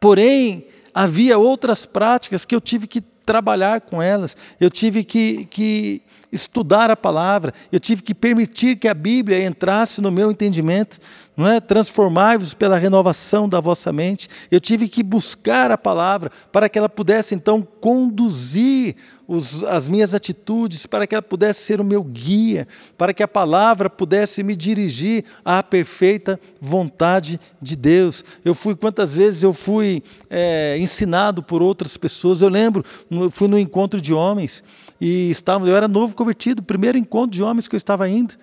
Porém, 0.00 0.66
havia 0.94 1.38
outras 1.38 1.84
práticas 1.84 2.44
que 2.44 2.54
eu 2.54 2.60
tive 2.60 2.86
que 2.86 3.00
trabalhar 3.00 3.82
com 3.82 4.00
elas, 4.00 4.36
eu 4.58 4.70
tive 4.70 5.04
que, 5.04 5.44
que 5.46 6.02
estudar 6.30 6.90
a 6.90 6.96
palavra, 6.96 7.52
eu 7.72 7.80
tive 7.80 8.02
que 8.02 8.14
permitir 8.14 8.76
que 8.76 8.88
a 8.88 8.94
Bíblia 8.94 9.44
entrasse 9.44 10.00
no 10.00 10.10
meu 10.10 10.30
entendimento, 10.30 10.98
não 11.36 11.46
é? 11.46 11.60
Transformai-vos 11.60 12.54
pela 12.54 12.76
renovação 12.76 13.48
da 13.48 13.60
vossa 13.60 13.92
mente. 13.92 14.28
Eu 14.50 14.60
tive 14.60 14.88
que 14.88 15.02
buscar 15.02 15.70
a 15.70 15.78
palavra 15.78 16.30
para 16.52 16.68
que 16.68 16.78
ela 16.78 16.88
pudesse 16.88 17.34
então 17.34 17.66
conduzir 17.80 18.96
os, 19.28 19.62
as 19.64 19.86
minhas 19.86 20.14
atitudes, 20.14 20.86
para 20.86 21.06
que 21.06 21.14
ela 21.14 21.22
pudesse 21.22 21.60
ser 21.60 21.82
o 21.82 21.84
meu 21.84 22.02
guia, 22.02 22.66
para 22.96 23.12
que 23.12 23.22
a 23.22 23.28
palavra 23.28 23.90
pudesse 23.90 24.42
me 24.42 24.56
dirigir 24.56 25.24
à 25.44 25.62
perfeita 25.62 26.40
vontade 26.58 27.38
de 27.60 27.76
Deus. 27.76 28.24
Eu 28.42 28.54
fui, 28.54 28.74
quantas 28.74 29.14
vezes 29.14 29.42
eu 29.42 29.52
fui 29.52 30.02
é, 30.30 30.78
ensinado 30.78 31.42
por 31.42 31.62
outras 31.62 31.96
pessoas, 31.98 32.40
eu 32.40 32.48
lembro, 32.48 32.82
eu 33.10 33.30
fui 33.30 33.48
no 33.48 33.58
encontro 33.58 34.00
de 34.00 34.14
homens, 34.14 34.64
e 35.00 35.30
estava, 35.30 35.68
eu 35.68 35.76
era 35.76 35.86
novo 35.86 36.14
convertido, 36.14 36.62
primeiro 36.62 36.98
encontro 36.98 37.30
de 37.30 37.42
homens 37.42 37.68
que 37.68 37.74
eu 37.74 37.78
estava 37.78 38.08
indo. 38.08 38.34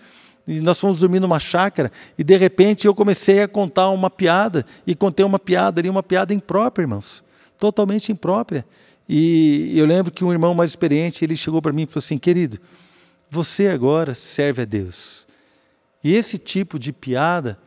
E 0.48 0.62
nós 0.62 0.80
fomos 0.80 1.00
dormir 1.00 1.20
numa 1.20 1.40
chácara 1.40 1.92
e 2.18 2.24
de 2.24 2.38
repente 2.38 2.86
eu 2.86 2.94
comecei 2.94 3.42
a 3.42 3.48
contar 3.48 3.90
uma 3.90 4.10
piada 4.10 4.66
e 4.86 4.94
contei 4.94 5.26
uma 5.26 5.40
piada 5.40 5.82
ali, 5.82 5.90
uma 5.90 6.04
piada 6.04 6.34
imprópria, 6.34 6.84
irmãos, 6.84 7.24
totalmente 7.58 8.12
imprópria. 8.12 8.66
E 9.10 9.74
eu 9.76 9.86
lembro 9.86 10.12
que 10.12 10.24
um 10.24 10.32
irmão 10.32 10.54
mais 10.54 10.72
experiente, 10.72 11.26
ele 11.26 11.36
chegou 11.36 11.62
para 11.62 11.74
mim 11.74 11.84
e 11.84 11.88
falou 11.88 12.00
assim: 12.00 12.18
"Querido, 12.18 12.60
você 13.30 13.70
agora 13.70 14.14
serve 14.14 14.62
a 14.62 14.66
Deus". 14.66 15.28
E 16.04 16.14
esse 16.14 16.38
tipo 16.38 16.78
de 16.78 16.94
piada 16.94 17.58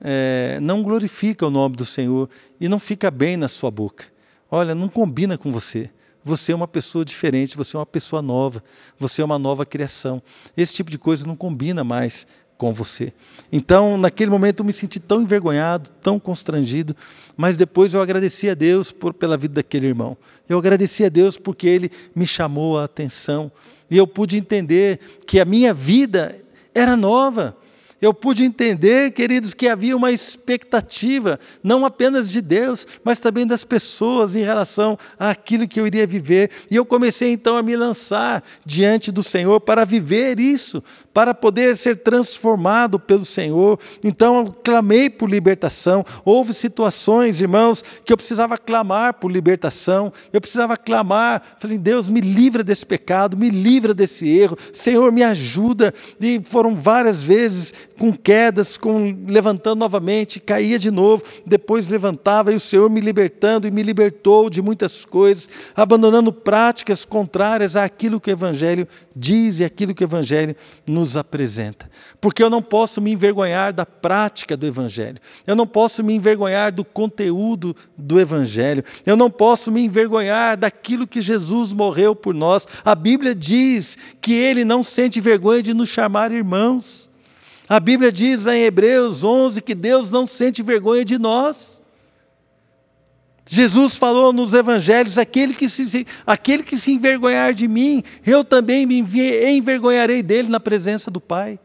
é, 0.00 0.58
não 0.62 0.82
glorifica 0.82 1.46
o 1.46 1.50
nome 1.50 1.76
do 1.76 1.84
Senhor 1.84 2.30
e 2.60 2.68
não 2.68 2.78
fica 2.78 3.10
bem 3.10 3.36
na 3.36 3.48
sua 3.48 3.70
boca. 3.70 4.04
Olha, 4.50 4.74
não 4.74 4.88
combina 4.88 5.36
com 5.36 5.52
você. 5.52 5.90
Você 6.24 6.52
é 6.52 6.54
uma 6.54 6.68
pessoa 6.68 7.04
diferente, 7.04 7.56
você 7.56 7.76
é 7.76 7.78
uma 7.78 7.86
pessoa 7.86 8.20
nova, 8.20 8.62
você 8.98 9.22
é 9.22 9.24
uma 9.24 9.38
nova 9.38 9.64
criação. 9.64 10.22
Esse 10.56 10.74
tipo 10.74 10.90
de 10.90 10.98
coisa 10.98 11.26
não 11.26 11.34
combina 11.34 11.82
mais 11.82 12.26
com 12.58 12.72
você. 12.74 13.12
Então, 13.50 13.96
naquele 13.96 14.30
momento, 14.30 14.60
eu 14.60 14.66
me 14.66 14.72
senti 14.72 15.00
tão 15.00 15.22
envergonhado, 15.22 15.90
tão 16.02 16.20
constrangido, 16.20 16.94
mas 17.34 17.56
depois 17.56 17.94
eu 17.94 18.02
agradeci 18.02 18.50
a 18.50 18.54
Deus 18.54 18.92
por, 18.92 19.14
pela 19.14 19.38
vida 19.38 19.54
daquele 19.54 19.86
irmão. 19.86 20.14
Eu 20.46 20.58
agradeci 20.58 21.02
a 21.04 21.08
Deus 21.08 21.38
porque 21.38 21.66
ele 21.66 21.90
me 22.14 22.26
chamou 22.26 22.78
a 22.78 22.84
atenção 22.84 23.50
e 23.90 23.96
eu 23.96 24.06
pude 24.06 24.36
entender 24.36 25.00
que 25.26 25.40
a 25.40 25.44
minha 25.46 25.72
vida 25.72 26.38
era 26.74 26.96
nova 26.96 27.56
eu 28.00 28.14
pude 28.14 28.44
entender, 28.44 29.12
queridos, 29.12 29.52
que 29.52 29.68
havia 29.68 29.96
uma 29.96 30.10
expectativa, 30.10 31.38
não 31.62 31.84
apenas 31.84 32.30
de 32.30 32.40
Deus, 32.40 32.86
mas 33.04 33.20
também 33.20 33.46
das 33.46 33.64
pessoas 33.64 34.34
em 34.34 34.42
relação 34.42 34.98
àquilo 35.18 35.68
que 35.68 35.78
eu 35.78 35.86
iria 35.86 36.06
viver. 36.06 36.50
E 36.70 36.76
eu 36.76 36.86
comecei 36.86 37.30
então 37.32 37.56
a 37.56 37.62
me 37.62 37.76
lançar 37.76 38.42
diante 38.64 39.12
do 39.12 39.22
Senhor 39.22 39.60
para 39.60 39.84
viver 39.84 40.40
isso, 40.40 40.82
para 41.12 41.34
poder 41.34 41.76
ser 41.76 41.96
transformado 41.96 42.98
pelo 42.98 43.24
Senhor. 43.24 43.78
Então 44.02 44.38
eu 44.38 44.52
clamei 44.52 45.10
por 45.10 45.28
libertação. 45.28 46.04
Houve 46.24 46.54
situações, 46.54 47.40
irmãos, 47.40 47.84
que 48.04 48.12
eu 48.12 48.16
precisava 48.16 48.56
clamar 48.56 49.14
por 49.14 49.30
libertação, 49.30 50.12
eu 50.32 50.40
precisava 50.40 50.76
clamar, 50.76 51.42
falei, 51.58 51.76
Deus, 51.76 52.08
me 52.08 52.20
livra 52.20 52.64
desse 52.64 52.86
pecado, 52.86 53.36
me 53.36 53.50
livra 53.50 53.92
desse 53.92 54.28
erro, 54.28 54.56
Senhor, 54.72 55.12
me 55.12 55.22
ajuda. 55.22 55.92
E 56.20 56.40
foram 56.42 56.74
várias 56.74 57.22
vezes 57.22 57.74
com 58.00 58.14
quedas, 58.14 58.78
com 58.78 59.14
levantando 59.28 59.78
novamente, 59.78 60.40
caía 60.40 60.78
de 60.78 60.90
novo, 60.90 61.22
depois 61.44 61.90
levantava 61.90 62.50
e 62.50 62.56
o 62.56 62.60
Senhor 62.60 62.88
me 62.88 62.98
libertando 62.98 63.68
e 63.68 63.70
me 63.70 63.82
libertou 63.82 64.48
de 64.48 64.62
muitas 64.62 65.04
coisas, 65.04 65.50
abandonando 65.76 66.32
práticas 66.32 67.04
contrárias 67.04 67.76
àquilo 67.76 68.18
que 68.18 68.30
o 68.30 68.32
Evangelho 68.32 68.88
diz 69.14 69.60
e 69.60 69.64
aquilo 69.64 69.94
que 69.94 70.02
o 70.02 70.06
Evangelho 70.06 70.56
nos 70.86 71.14
apresenta. 71.14 71.90
Porque 72.22 72.42
eu 72.42 72.48
não 72.48 72.62
posso 72.62 73.02
me 73.02 73.12
envergonhar 73.12 73.70
da 73.70 73.84
prática 73.84 74.56
do 74.56 74.66
Evangelho, 74.66 75.18
eu 75.46 75.54
não 75.54 75.66
posso 75.66 76.02
me 76.02 76.14
envergonhar 76.14 76.72
do 76.72 76.86
conteúdo 76.86 77.76
do 77.98 78.18
Evangelho, 78.18 78.82
eu 79.04 79.14
não 79.14 79.30
posso 79.30 79.70
me 79.70 79.82
envergonhar 79.82 80.56
daquilo 80.56 81.06
que 81.06 81.20
Jesus 81.20 81.74
morreu 81.74 82.16
por 82.16 82.32
nós. 82.32 82.66
A 82.82 82.94
Bíblia 82.94 83.34
diz 83.34 83.98
que 84.22 84.32
ele 84.32 84.64
não 84.64 84.82
sente 84.82 85.20
vergonha 85.20 85.62
de 85.62 85.74
nos 85.74 85.90
chamar 85.90 86.32
irmãos. 86.32 87.09
A 87.70 87.78
Bíblia 87.78 88.10
diz 88.10 88.48
em 88.48 88.64
Hebreus 88.64 89.22
11 89.22 89.62
que 89.62 89.76
Deus 89.76 90.10
não 90.10 90.26
sente 90.26 90.60
vergonha 90.60 91.04
de 91.04 91.16
nós. 91.20 91.80
Jesus 93.46 93.94
falou 93.94 94.32
nos 94.32 94.54
evangelhos: 94.54 95.16
aquele 95.16 95.54
que 95.54 95.68
se, 95.68 96.04
aquele 96.26 96.64
que 96.64 96.76
se 96.76 96.90
envergonhar 96.90 97.54
de 97.54 97.68
mim, 97.68 98.02
eu 98.26 98.42
também 98.42 98.84
me 98.86 98.98
envergonharei 98.98 100.20
dele 100.20 100.48
na 100.48 100.58
presença 100.58 101.12
do 101.12 101.20
Pai. 101.20 101.60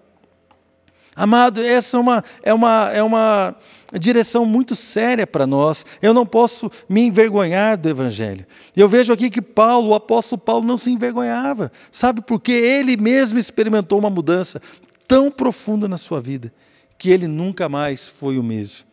Amado, 1.15 1.59
essa 1.59 1.97
é 1.97 1.99
uma, 1.99 2.23
é 2.43 2.53
uma, 2.53 2.91
é 2.93 3.01
uma 3.01 3.55
direção 3.99 4.45
muito 4.45 4.75
séria 4.75 5.25
para 5.25 5.47
nós. 5.47 5.87
Eu 6.03 6.13
não 6.13 6.25
posso 6.25 6.69
me 6.87 7.01
envergonhar 7.01 7.79
do 7.79 7.89
Evangelho. 7.89 8.45
Eu 8.75 8.87
vejo 8.87 9.11
aqui 9.11 9.31
que 9.31 9.41
Paulo, 9.41 9.89
o 9.89 9.95
apóstolo 9.95 10.39
Paulo, 10.39 10.67
não 10.67 10.77
se 10.77 10.91
envergonhava. 10.91 11.71
Sabe 11.91 12.21
por 12.21 12.39
quê? 12.39 12.51
Ele 12.51 12.95
mesmo 12.95 13.39
experimentou 13.39 13.97
uma 13.97 14.09
mudança 14.09 14.61
tão 15.07 15.31
profunda 15.31 15.87
na 15.87 15.97
sua 15.97 16.21
vida 16.21 16.53
que 16.97 17.09
ele 17.09 17.27
nunca 17.27 17.67
mais 17.67 18.07
foi 18.07 18.37
o 18.37 18.43
mesmo. 18.43 18.85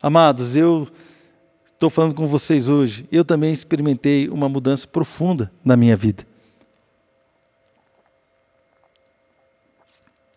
Amados, 0.00 0.56
eu 0.56 0.88
estou 1.64 1.90
falando 1.90 2.14
com 2.14 2.26
vocês 2.26 2.68
hoje, 2.68 3.06
eu 3.10 3.24
também 3.24 3.52
experimentei 3.52 4.28
uma 4.28 4.48
mudança 4.48 4.86
profunda 4.86 5.52
na 5.64 5.76
minha 5.76 5.96
vida. 5.96 6.26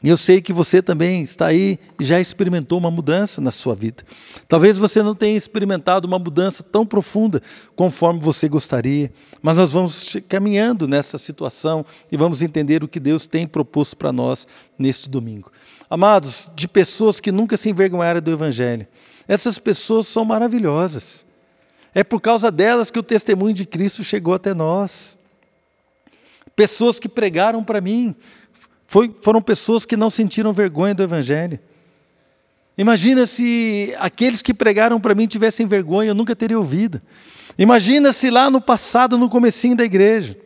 E 0.05 0.09
eu 0.09 0.17
sei 0.17 0.39
que 0.39 0.53
você 0.53 0.83
também 0.83 1.23
está 1.23 1.47
aí 1.47 1.79
e 1.99 2.03
já 2.03 2.21
experimentou 2.21 2.77
uma 2.77 2.91
mudança 2.91 3.41
na 3.41 3.49
sua 3.49 3.73
vida. 3.73 4.03
Talvez 4.47 4.77
você 4.77 5.01
não 5.01 5.15
tenha 5.15 5.35
experimentado 5.35 6.07
uma 6.07 6.19
mudança 6.19 6.61
tão 6.61 6.85
profunda 6.85 7.41
conforme 7.75 8.19
você 8.19 8.47
gostaria, 8.47 9.11
mas 9.41 9.55
nós 9.55 9.73
vamos 9.73 10.15
caminhando 10.29 10.87
nessa 10.87 11.17
situação 11.17 11.83
e 12.11 12.15
vamos 12.15 12.43
entender 12.43 12.83
o 12.83 12.87
que 12.87 12.99
Deus 12.99 13.25
tem 13.25 13.47
proposto 13.47 13.97
para 13.97 14.13
nós 14.13 14.47
neste 14.77 15.09
domingo. 15.09 15.51
Amados, 15.89 16.51
de 16.55 16.67
pessoas 16.67 17.19
que 17.19 17.31
nunca 17.31 17.57
se 17.57 17.71
envergonharam 17.71 18.21
do 18.21 18.29
Evangelho, 18.31 18.85
essas 19.27 19.57
pessoas 19.57 20.05
são 20.05 20.23
maravilhosas. 20.23 21.25
É 21.95 22.03
por 22.03 22.21
causa 22.21 22.51
delas 22.51 22.91
que 22.91 22.99
o 22.99 23.03
testemunho 23.03 23.55
de 23.55 23.65
Cristo 23.65 24.03
chegou 24.03 24.35
até 24.35 24.53
nós. 24.53 25.17
Pessoas 26.55 26.99
que 26.99 27.09
pregaram 27.09 27.63
para 27.63 27.81
mim, 27.81 28.15
foi, 28.87 29.13
foram 29.21 29.41
pessoas 29.41 29.85
que 29.85 29.97
não 29.97 30.09
sentiram 30.09 30.53
vergonha 30.53 30.93
do 30.93 31.03
Evangelho. 31.03 31.59
Imagina 32.77 33.25
se 33.25 33.95
aqueles 33.99 34.41
que 34.41 34.53
pregaram 34.53 34.99
para 34.99 35.15
mim 35.15 35.27
tivessem 35.27 35.65
vergonha, 35.65 36.09
eu 36.09 36.15
nunca 36.15 36.35
teria 36.35 36.57
ouvido. 36.57 37.01
Imagina 37.57 38.11
se 38.11 38.29
lá 38.29 38.49
no 38.49 38.59
passado, 38.59 39.17
no 39.17 39.29
comecinho 39.29 39.75
da 39.75 39.85
igreja, 39.85 40.37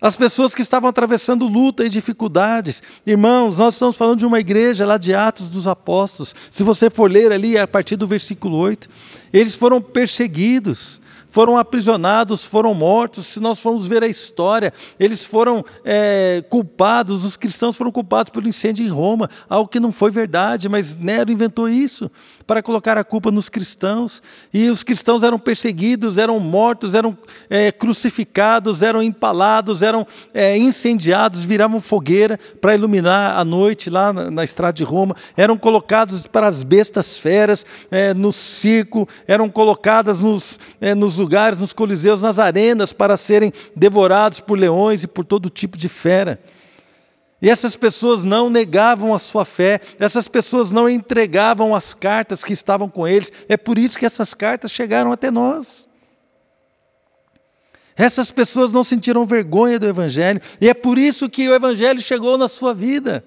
as 0.00 0.16
pessoas 0.16 0.54
que 0.54 0.60
estavam 0.60 0.90
atravessando 0.90 1.46
luta 1.46 1.84
e 1.84 1.88
dificuldades. 1.88 2.82
Irmãos, 3.06 3.56
nós 3.56 3.74
estamos 3.74 3.96
falando 3.96 4.18
de 4.18 4.26
uma 4.26 4.38
igreja 4.38 4.84
lá 4.84 4.98
de 4.98 5.14
Atos 5.14 5.48
dos 5.48 5.66
Apóstolos. 5.66 6.34
Se 6.50 6.62
você 6.62 6.90
for 6.90 7.10
ler 7.10 7.32
ali 7.32 7.56
a 7.56 7.66
partir 7.66 7.96
do 7.96 8.06
versículo 8.06 8.58
8, 8.58 8.86
eles 9.32 9.54
foram 9.54 9.80
perseguidos, 9.80 11.00
foram 11.34 11.58
aprisionados, 11.58 12.44
foram 12.44 12.72
mortos. 12.74 13.26
Se 13.26 13.40
nós 13.40 13.58
formos 13.58 13.88
ver 13.88 14.04
a 14.04 14.06
história, 14.06 14.72
eles 15.00 15.24
foram 15.24 15.64
é, 15.84 16.44
culpados, 16.48 17.24
os 17.24 17.36
cristãos 17.36 17.76
foram 17.76 17.90
culpados 17.90 18.30
pelo 18.30 18.46
incêndio 18.46 18.86
em 18.86 18.88
Roma, 18.88 19.28
algo 19.48 19.68
que 19.68 19.80
não 19.80 19.90
foi 19.90 20.12
verdade, 20.12 20.68
mas 20.68 20.96
Nero 20.96 21.32
inventou 21.32 21.68
isso 21.68 22.08
para 22.46 22.62
colocar 22.62 22.98
a 22.98 23.04
culpa 23.04 23.30
nos 23.30 23.48
cristãos. 23.48 24.22
E 24.52 24.68
os 24.68 24.82
cristãos 24.82 25.22
eram 25.22 25.38
perseguidos, 25.38 26.18
eram 26.18 26.38
mortos, 26.38 26.94
eram 26.94 27.16
é, 27.48 27.72
crucificados, 27.72 28.82
eram 28.82 29.02
empalados, 29.02 29.82
eram 29.82 30.06
é, 30.32 30.56
incendiados, 30.56 31.44
viravam 31.44 31.80
fogueira 31.80 32.38
para 32.60 32.74
iluminar 32.74 33.38
a 33.38 33.44
noite 33.44 33.90
lá 33.90 34.12
na, 34.12 34.30
na, 34.30 34.44
estrada 34.44 34.72
de 34.72 34.84
Roma, 34.84 35.16
eram 35.36 35.56
colocados 35.56 36.26
para 36.26 36.48
as 36.48 36.62
bestas 36.62 37.16
feras 37.16 37.64
é, 37.90 38.14
no 38.14 38.32
circo, 38.32 39.08
eram 39.26 39.48
colocadas 39.48 40.20
nos, 40.20 40.58
é, 40.80 40.94
nos 40.94 41.18
lugares, 41.18 41.58
nos 41.58 41.72
coliseus, 41.72 42.22
nas 42.22 42.38
arenas, 42.38 42.92
para 42.92 43.16
serem 43.16 43.52
devorados 43.74 44.40
por 44.40 44.58
leões 44.58 45.02
e 45.02 45.08
por 45.08 45.24
todo 45.24 45.50
tipo 45.50 45.76
de 45.76 45.88
fera. 45.88 46.40
E 47.42 47.50
essas 47.50 47.76
pessoas 47.76 48.24
não 48.24 48.48
negavam 48.48 49.12
a 49.12 49.18
sua 49.18 49.44
fé, 49.44 49.80
essas 49.98 50.28
pessoas 50.28 50.70
não 50.70 50.88
entregavam 50.88 51.74
as 51.74 51.92
cartas 51.92 52.42
que 52.42 52.52
estavam 52.52 52.88
com 52.88 53.06
eles. 53.06 53.30
É 53.48 53.56
por 53.56 53.78
isso 53.78 53.98
que 53.98 54.06
essas 54.06 54.32
cartas 54.32 54.70
chegaram 54.70 55.12
até 55.12 55.30
nós. 55.30 55.88
Essas 57.96 58.30
pessoas 58.30 58.72
não 58.72 58.82
sentiram 58.82 59.24
vergonha 59.24 59.78
do 59.78 59.86
Evangelho, 59.86 60.40
e 60.60 60.68
é 60.68 60.74
por 60.74 60.98
isso 60.98 61.28
que 61.28 61.48
o 61.48 61.54
Evangelho 61.54 62.00
chegou 62.00 62.36
na 62.36 62.48
sua 62.48 62.74
vida. 62.74 63.24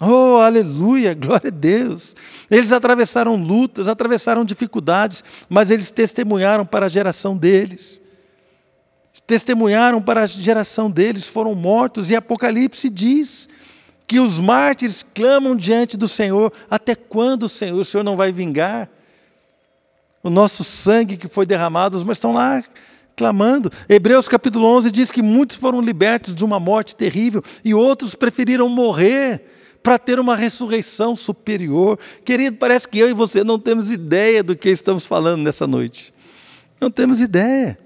Oh, 0.00 0.36
aleluia, 0.36 1.12
glória 1.12 1.48
a 1.48 1.54
Deus. 1.54 2.16
Eles 2.50 2.72
atravessaram 2.72 3.36
lutas, 3.36 3.86
atravessaram 3.86 4.46
dificuldades, 4.46 5.22
mas 5.46 5.70
eles 5.70 5.90
testemunharam 5.90 6.64
para 6.64 6.86
a 6.86 6.88
geração 6.88 7.36
deles 7.36 7.99
testemunharam 9.26 10.00
para 10.00 10.22
a 10.22 10.26
geração 10.26 10.90
deles, 10.90 11.28
foram 11.28 11.54
mortos, 11.54 12.10
e 12.10 12.16
Apocalipse 12.16 12.88
diz 12.88 13.48
que 14.06 14.18
os 14.18 14.40
mártires 14.40 15.04
clamam 15.14 15.54
diante 15.54 15.96
do 15.96 16.08
Senhor: 16.08 16.52
até 16.68 16.94
quando, 16.94 17.48
Senhor? 17.48 17.80
O 17.80 17.84
Senhor 17.84 18.02
não 18.02 18.16
vai 18.16 18.32
vingar? 18.32 18.88
O 20.22 20.28
nosso 20.28 20.64
sangue 20.64 21.16
que 21.16 21.28
foi 21.28 21.46
derramado, 21.46 21.96
os 21.96 22.04
estão 22.10 22.32
lá 22.32 22.62
clamando. 23.16 23.70
Hebreus 23.88 24.26
capítulo 24.28 24.66
11 24.66 24.90
diz 24.90 25.10
que 25.10 25.22
muitos 25.22 25.56
foram 25.56 25.80
libertos 25.80 26.34
de 26.34 26.44
uma 26.44 26.58
morte 26.58 26.96
terrível 26.96 27.42
e 27.64 27.74
outros 27.74 28.14
preferiram 28.14 28.68
morrer 28.68 29.42
para 29.82 29.98
ter 29.98 30.18
uma 30.18 30.36
ressurreição 30.36 31.14
superior. 31.14 31.98
Querido, 32.24 32.56
parece 32.56 32.88
que 32.88 32.98
eu 32.98 33.08
e 33.08 33.14
você 33.14 33.44
não 33.44 33.58
temos 33.58 33.90
ideia 33.90 34.42
do 34.42 34.56
que 34.56 34.70
estamos 34.70 35.06
falando 35.06 35.42
nessa 35.42 35.66
noite. 35.66 36.12
Não 36.80 36.90
temos 36.90 37.20
ideia. 37.20 37.78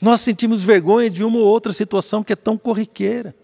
Nós 0.00 0.20
sentimos 0.20 0.62
vergonha 0.62 1.10
de 1.10 1.22
uma 1.22 1.38
ou 1.38 1.44
outra 1.44 1.72
situação 1.72 2.24
que 2.24 2.32
é 2.32 2.36
tão 2.36 2.56
corriqueira. 2.56 3.34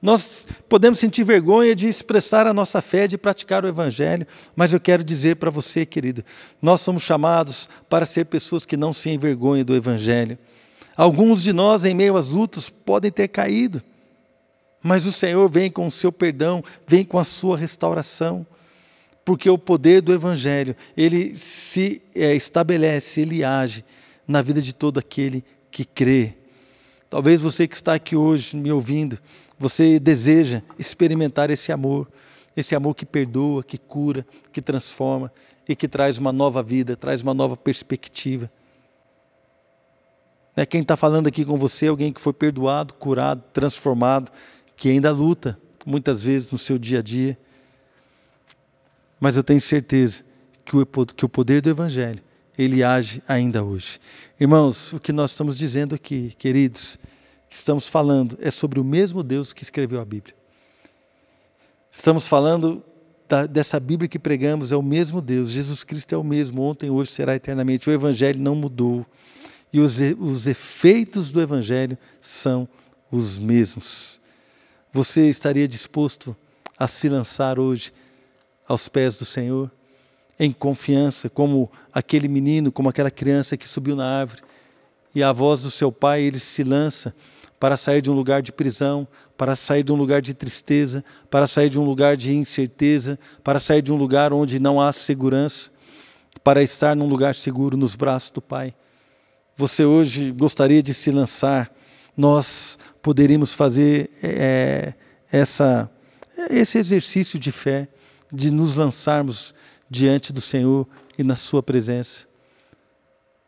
Nós 0.00 0.46
podemos 0.66 0.98
sentir 0.98 1.24
vergonha 1.24 1.74
de 1.74 1.86
expressar 1.86 2.46
a 2.46 2.54
nossa 2.54 2.80
fé, 2.80 3.06
de 3.06 3.18
praticar 3.18 3.64
o 3.64 3.68
Evangelho, 3.68 4.26
mas 4.56 4.72
eu 4.72 4.80
quero 4.80 5.04
dizer 5.04 5.36
para 5.36 5.50
você, 5.50 5.84
querido, 5.84 6.24
nós 6.62 6.80
somos 6.80 7.02
chamados 7.02 7.68
para 7.88 8.06
ser 8.06 8.24
pessoas 8.24 8.64
que 8.64 8.78
não 8.78 8.94
se 8.94 9.10
envergonhem 9.10 9.64
do 9.64 9.74
Evangelho. 9.74 10.38
Alguns 10.96 11.42
de 11.42 11.52
nós, 11.52 11.84
em 11.84 11.94
meio 11.94 12.16
às 12.16 12.30
lutas, 12.30 12.70
podem 12.70 13.10
ter 13.10 13.28
caído, 13.28 13.82
mas 14.82 15.04
o 15.04 15.12
Senhor 15.12 15.50
vem 15.50 15.70
com 15.70 15.86
o 15.86 15.90
seu 15.90 16.10
perdão, 16.10 16.64
vem 16.86 17.04
com 17.04 17.18
a 17.18 17.24
sua 17.24 17.56
restauração, 17.56 18.46
porque 19.22 19.50
o 19.50 19.58
poder 19.58 20.00
do 20.00 20.14
Evangelho, 20.14 20.74
ele 20.96 21.36
se 21.36 22.00
é, 22.14 22.34
estabelece, 22.34 23.20
ele 23.20 23.44
age 23.44 23.84
na 24.26 24.40
vida 24.40 24.62
de 24.62 24.72
todo 24.72 24.98
aquele 24.98 25.44
que 25.70 25.84
crê. 25.84 26.34
Talvez 27.08 27.40
você 27.40 27.66
que 27.66 27.74
está 27.74 27.94
aqui 27.94 28.14
hoje 28.16 28.56
me 28.56 28.70
ouvindo, 28.70 29.18
você 29.58 29.98
deseja 29.98 30.62
experimentar 30.78 31.50
esse 31.50 31.72
amor, 31.72 32.08
esse 32.56 32.74
amor 32.74 32.94
que 32.94 33.04
perdoa, 33.04 33.62
que 33.62 33.78
cura, 33.78 34.26
que 34.52 34.62
transforma 34.62 35.32
e 35.68 35.76
que 35.76 35.88
traz 35.88 36.18
uma 36.18 36.32
nova 36.32 36.62
vida, 36.62 36.96
traz 36.96 37.22
uma 37.22 37.34
nova 37.34 37.56
perspectiva. 37.56 38.50
É 40.56 40.66
quem 40.66 40.82
está 40.82 40.96
falando 40.96 41.26
aqui 41.26 41.44
com 41.44 41.56
você, 41.56 41.88
alguém 41.88 42.12
que 42.12 42.20
foi 42.20 42.32
perdoado, 42.32 42.94
curado, 42.94 43.42
transformado, 43.52 44.30
que 44.76 44.88
ainda 44.88 45.10
luta 45.10 45.58
muitas 45.86 46.22
vezes 46.22 46.52
no 46.52 46.58
seu 46.58 46.78
dia 46.78 46.98
a 46.98 47.02
dia. 47.02 47.38
Mas 49.18 49.36
eu 49.36 49.44
tenho 49.44 49.60
certeza 49.60 50.24
que 50.64 50.76
o 50.76 51.28
poder 51.28 51.60
do 51.60 51.70
Evangelho 51.70 52.22
ele 52.62 52.84
age 52.84 53.22
ainda 53.26 53.64
hoje. 53.64 53.98
Irmãos, 54.38 54.92
o 54.92 55.00
que 55.00 55.12
nós 55.12 55.30
estamos 55.30 55.56
dizendo 55.56 55.94
aqui, 55.94 56.34
queridos, 56.36 56.98
que 57.48 57.56
estamos 57.56 57.88
falando 57.88 58.38
é 58.40 58.50
sobre 58.50 58.78
o 58.78 58.84
mesmo 58.84 59.22
Deus 59.22 59.54
que 59.54 59.62
escreveu 59.62 59.98
a 59.98 60.04
Bíblia. 60.04 60.34
Estamos 61.90 62.28
falando 62.28 62.84
da, 63.26 63.46
dessa 63.46 63.80
Bíblia 63.80 64.08
que 64.08 64.18
pregamos, 64.18 64.72
é 64.72 64.76
o 64.76 64.82
mesmo 64.82 65.22
Deus, 65.22 65.48
Jesus 65.48 65.82
Cristo 65.82 66.14
é 66.14 66.18
o 66.18 66.22
mesmo, 66.22 66.60
ontem, 66.60 66.90
hoje, 66.90 67.12
será 67.12 67.34
eternamente. 67.34 67.88
O 67.88 67.92
Evangelho 67.92 68.38
não 68.38 68.54
mudou. 68.54 69.06
E 69.72 69.80
os, 69.80 69.96
os 70.18 70.46
efeitos 70.46 71.30
do 71.30 71.40
Evangelho 71.40 71.96
são 72.20 72.68
os 73.10 73.38
mesmos. 73.38 74.20
Você 74.92 75.30
estaria 75.30 75.66
disposto 75.66 76.36
a 76.76 76.86
se 76.86 77.08
lançar 77.08 77.58
hoje 77.58 77.90
aos 78.68 78.86
pés 78.86 79.16
do 79.16 79.24
Senhor? 79.24 79.70
Em 80.40 80.50
confiança, 80.52 81.28
como 81.28 81.70
aquele 81.92 82.26
menino, 82.26 82.72
como 82.72 82.88
aquela 82.88 83.10
criança 83.10 83.58
que 83.58 83.68
subiu 83.68 83.94
na 83.94 84.06
árvore. 84.06 84.40
E 85.14 85.22
a 85.22 85.32
voz 85.32 85.60
do 85.60 85.70
seu 85.70 85.92
pai, 85.92 86.22
ele 86.22 86.38
se 86.38 86.64
lança 86.64 87.14
para 87.60 87.76
sair 87.76 88.00
de 88.00 88.10
um 88.10 88.14
lugar 88.14 88.40
de 88.40 88.50
prisão, 88.50 89.06
para 89.36 89.54
sair 89.54 89.82
de 89.82 89.92
um 89.92 89.96
lugar 89.96 90.22
de 90.22 90.32
tristeza, 90.32 91.04
para 91.30 91.46
sair 91.46 91.68
de 91.68 91.78
um 91.78 91.84
lugar 91.84 92.16
de 92.16 92.34
incerteza, 92.34 93.18
para 93.44 93.60
sair 93.60 93.82
de 93.82 93.92
um 93.92 93.96
lugar 93.96 94.32
onde 94.32 94.58
não 94.58 94.80
há 94.80 94.94
segurança, 94.94 95.70
para 96.42 96.62
estar 96.62 96.96
num 96.96 97.06
lugar 97.06 97.34
seguro 97.34 97.76
nos 97.76 97.94
braços 97.94 98.30
do 98.30 98.40
Pai. 98.40 98.74
Você 99.58 99.84
hoje 99.84 100.32
gostaria 100.32 100.82
de 100.82 100.94
se 100.94 101.10
lançar, 101.10 101.70
nós 102.16 102.78
poderíamos 103.02 103.52
fazer 103.52 104.10
é, 104.22 104.94
essa, 105.30 105.90
esse 106.48 106.78
exercício 106.78 107.38
de 107.38 107.52
fé, 107.52 107.88
de 108.32 108.50
nos 108.50 108.76
lançarmos 108.76 109.54
diante 109.90 110.32
do 110.32 110.40
Senhor 110.40 110.86
e 111.18 111.24
na 111.24 111.34
Sua 111.34 111.62
presença. 111.62 112.26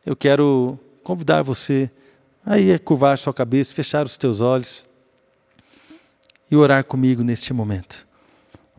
Eu 0.05 0.17
quero 0.17 0.79
convidar 1.05 1.43
você 1.43 1.89
a 2.45 2.59
ir 2.59 2.81
curvar 2.81 3.15
a 3.15 3.17
sua 3.17 3.33
cabeça, 3.33 3.73
fechar 3.73 4.05
os 4.05 4.17
teus 4.17 4.41
olhos 4.41 4.89
e 6.51 6.57
orar 6.57 6.85
comigo 6.85 7.23
neste 7.23 7.53
momento. 7.53 8.07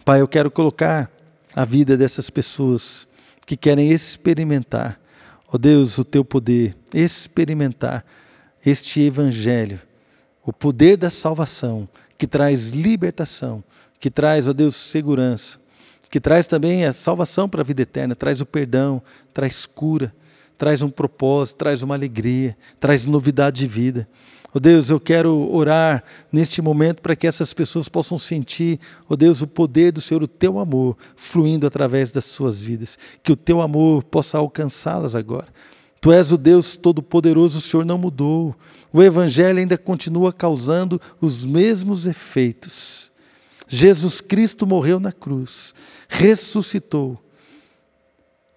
Pai, 0.03 0.19
eu 0.19 0.27
quero 0.27 0.51
colocar 0.51 1.09
a 1.55 1.63
vida 1.63 1.95
dessas 1.95 2.29
pessoas 2.29 3.07
que 3.45 3.55
querem 3.55 3.89
experimentar, 3.89 4.99
ó 5.47 5.51
oh 5.53 5.57
Deus, 5.57 5.97
o 5.97 6.03
teu 6.03 6.25
poder, 6.25 6.75
experimentar 6.93 8.05
este 8.65 9.01
evangelho, 9.01 9.79
o 10.43 10.51
poder 10.51 10.97
da 10.97 11.09
salvação 11.09 11.87
que 12.17 12.27
traz 12.27 12.69
libertação, 12.69 13.63
que 13.99 14.09
traz, 14.09 14.47
ó 14.47 14.51
oh 14.51 14.53
Deus, 14.53 14.75
segurança, 14.75 15.59
que 16.13 16.19
traz 16.19 16.45
também 16.45 16.85
a 16.85 16.93
salvação 16.93 17.49
para 17.49 17.61
a 17.61 17.63
vida 17.63 17.81
eterna, 17.81 18.13
traz 18.13 18.39
o 18.39 18.45
perdão, 18.45 19.01
traz 19.33 19.65
cura, 19.65 20.13
traz 20.55 20.83
um 20.83 20.89
propósito, 20.91 21.57
traz 21.57 21.81
uma 21.81 21.95
alegria, 21.95 22.55
traz 22.79 23.03
novidade 23.03 23.61
de 23.61 23.65
vida. 23.65 24.07
Oh 24.53 24.59
Deus, 24.59 24.91
eu 24.91 24.99
quero 24.99 25.51
orar 25.51 26.03
neste 26.31 26.61
momento 26.61 27.01
para 27.01 27.15
que 27.15 27.25
essas 27.25 27.51
pessoas 27.51 27.89
possam 27.89 28.15
sentir, 28.19 28.79
oh 29.09 29.15
Deus, 29.15 29.41
o 29.41 29.47
poder 29.47 29.91
do 29.91 29.99
Senhor, 29.99 30.21
o 30.21 30.27
teu 30.27 30.59
amor 30.59 30.95
fluindo 31.15 31.65
através 31.65 32.11
das 32.11 32.25
suas 32.25 32.61
vidas, 32.61 32.95
que 33.23 33.31
o 33.31 33.35
teu 33.35 33.59
amor 33.59 34.03
possa 34.03 34.37
alcançá-las 34.37 35.15
agora. 35.15 35.47
Tu 35.99 36.11
és 36.11 36.31
o 36.31 36.37
Deus 36.37 36.75
Todo-Poderoso, 36.75 37.57
o 37.57 37.61
Senhor 37.61 37.87
não 37.87 37.97
mudou. 37.97 38.55
O 38.93 39.01
Evangelho 39.01 39.57
ainda 39.57 39.79
continua 39.79 40.31
causando 40.31 41.01
os 41.19 41.43
mesmos 41.43 42.05
efeitos. 42.05 43.11
Jesus 43.75 44.21
Cristo 44.21 44.67
morreu 44.67 44.99
na 44.99 45.11
cruz, 45.11 45.73
ressuscitou. 46.07 47.19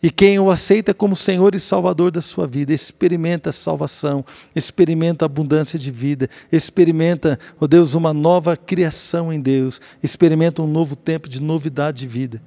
E 0.03 0.11
quem 0.11 0.39
o 0.39 0.51
aceita 0.51 0.93
como 0.93 1.17
Senhor 1.17 1.55
e 1.55 1.59
Salvador 1.59 2.11
da 2.11 2.21
sua 2.21 2.47
vida, 2.47 2.75
experimenta 2.75 3.49
a 3.49 3.53
salvação, 3.53 4.23
experimenta 4.55 5.25
a 5.25 5.27
abundância 5.27 5.79
de 5.79 5.91
vida, 5.91 6.29
experimenta, 6.53 7.41
oh 7.59 7.67
Deus, 7.67 7.95
uma 7.95 8.13
nova 8.13 8.59
criação 8.59 9.33
em 9.33 9.41
Deus, 9.41 9.81
experimenta 10.03 10.61
um 10.61 10.67
novo 10.67 10.95
tempo 10.95 11.31
de 11.31 11.41
novidade 11.41 12.01
de 12.01 12.07
vida. 12.07 12.43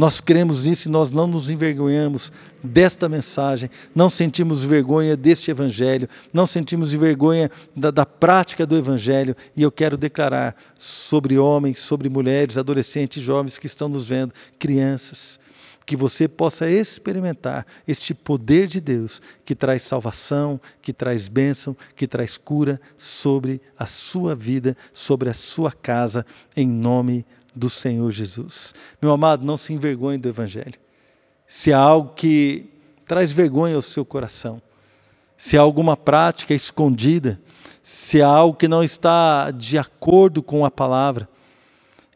Nós 0.00 0.18
cremos 0.18 0.64
nisso 0.64 0.88
e 0.88 0.90
nós 0.90 1.10
não 1.10 1.26
nos 1.26 1.50
envergonhamos 1.50 2.32
desta 2.64 3.06
mensagem, 3.06 3.68
não 3.94 4.08
sentimos 4.08 4.64
vergonha 4.64 5.14
deste 5.14 5.50
Evangelho, 5.50 6.08
não 6.32 6.46
sentimos 6.46 6.90
vergonha 6.94 7.50
da, 7.76 7.90
da, 7.90 8.06
prática 8.06 8.64
do 8.64 8.78
Evangelho. 8.78 9.36
E 9.54 9.60
eu 9.60 9.70
quero 9.70 9.98
declarar 9.98 10.56
sobre 10.78 11.36
homens, 11.36 11.80
sobre 11.80 12.08
mulheres, 12.08 12.56
adolescentes, 12.56 13.22
jovens 13.22 13.58
que 13.58 13.66
estão 13.66 13.90
nos 13.90 14.08
vendo, 14.08 14.32
crianças, 14.58 15.38
que 15.84 15.96
você 15.96 16.26
possa 16.26 16.70
experimentar 16.70 17.66
este 17.86 18.14
poder 18.14 18.68
de 18.68 18.80
Deus 18.80 19.20
que 19.44 19.54
traz 19.54 19.82
salvação, 19.82 20.58
que 20.80 20.94
traz 20.94 21.28
bênção, 21.28 21.76
que 21.94 22.06
traz 22.06 22.38
cura 22.38 22.80
sobre 22.96 23.60
a 23.78 23.84
sua 23.84 24.34
vida, 24.34 24.74
sobre 24.94 25.28
a 25.28 25.34
sua 25.34 25.70
casa, 25.70 26.24
em 26.56 26.66
nome 26.66 27.26
do 27.54 27.68
Senhor 27.70 28.10
Jesus. 28.10 28.74
Meu 29.00 29.12
amado, 29.12 29.44
não 29.44 29.56
se 29.56 29.72
envergonhe 29.72 30.18
do 30.18 30.28
Evangelho. 30.28 30.78
Se 31.46 31.72
há 31.72 31.78
algo 31.78 32.14
que 32.14 32.70
traz 33.06 33.32
vergonha 33.32 33.74
ao 33.74 33.82
seu 33.82 34.04
coração, 34.04 34.62
se 35.36 35.56
há 35.56 35.60
alguma 35.60 35.96
prática 35.96 36.54
escondida, 36.54 37.40
se 37.82 38.22
há 38.22 38.28
algo 38.28 38.56
que 38.56 38.68
não 38.68 38.84
está 38.84 39.50
de 39.50 39.78
acordo 39.78 40.42
com 40.42 40.64
a 40.64 40.70
palavra, 40.70 41.28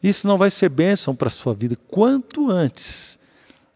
isso 0.01 0.27
não 0.27 0.37
vai 0.37 0.49
ser 0.49 0.69
bênção 0.69 1.15
para 1.15 1.27
a 1.27 1.31
sua 1.31 1.53
vida. 1.53 1.75
Quanto 1.87 2.49
antes 2.49 3.17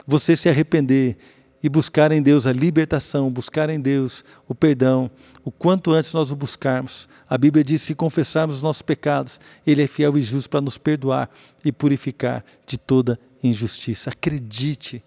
você 0.06 0.38
se 0.38 0.48
arrepender 0.48 1.18
e 1.62 1.68
buscar 1.68 2.12
em 2.12 2.22
Deus 2.22 2.48
a 2.48 2.54
libertação, 2.54 3.30
buscar 3.30 3.70
em 3.70 3.80
Deus 3.80 4.24
o 4.48 4.56
perdão, 4.56 5.10
o 5.44 5.52
quanto 5.52 5.92
antes 5.92 6.14
nós 6.14 6.32
o 6.32 6.36
buscarmos. 6.36 7.08
A 7.30 7.38
Bíblia 7.38 7.64
diz: 7.64 7.82
se 7.82 7.96
confessarmos 7.96 8.58
os 8.58 8.62
nossos 8.62 8.82
pecados, 8.82 9.40
Ele 9.66 9.84
é 9.84 9.88
fiel 9.88 10.18
e 10.18 10.22
justo 10.22 10.50
para 10.50 10.62
nos 10.62 10.78
perdoar 10.78 11.30
e 11.64 11.72
purificar 11.72 12.44
de 12.66 12.78
toda 12.78 13.20
injustiça. 13.44 14.10
Acredite 14.10 15.04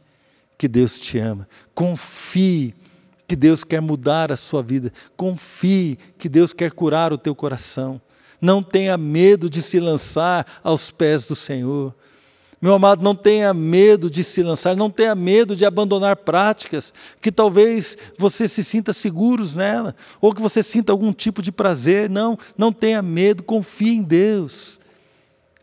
que 0.56 0.68
Deus 0.68 0.98
te 0.98 1.18
ama. 1.18 1.48
Confie 1.74 2.74
que 3.26 3.36
Deus 3.36 3.64
quer 3.64 3.80
mudar 3.80 4.30
a 4.30 4.36
sua 4.36 4.62
vida. 4.62 4.92
Confie 5.16 5.98
que 6.18 6.28
Deus 6.28 6.52
quer 6.52 6.70
curar 6.70 7.12
o 7.12 7.18
teu 7.18 7.34
coração. 7.34 8.00
Não 8.40 8.62
tenha 8.62 8.96
medo 8.96 9.48
de 9.48 9.62
se 9.62 9.78
lançar 9.80 10.46
aos 10.62 10.90
pés 10.90 11.26
do 11.26 11.34
Senhor. 11.34 11.94
Meu 12.62 12.74
amado, 12.74 13.02
não 13.02 13.16
tenha 13.16 13.52
medo 13.52 14.08
de 14.08 14.22
se 14.22 14.40
lançar, 14.40 14.76
não 14.76 14.88
tenha 14.88 15.16
medo 15.16 15.56
de 15.56 15.64
abandonar 15.64 16.14
práticas 16.14 16.94
que 17.20 17.32
talvez 17.32 17.98
você 18.16 18.46
se 18.46 18.62
sinta 18.62 18.92
seguros 18.92 19.56
nela, 19.56 19.96
ou 20.20 20.32
que 20.32 20.40
você 20.40 20.62
sinta 20.62 20.92
algum 20.92 21.12
tipo 21.12 21.42
de 21.42 21.50
prazer. 21.50 22.08
Não, 22.08 22.38
não 22.56 22.72
tenha 22.72 23.02
medo, 23.02 23.42
confie 23.42 23.96
em 23.96 24.02
Deus. 24.02 24.78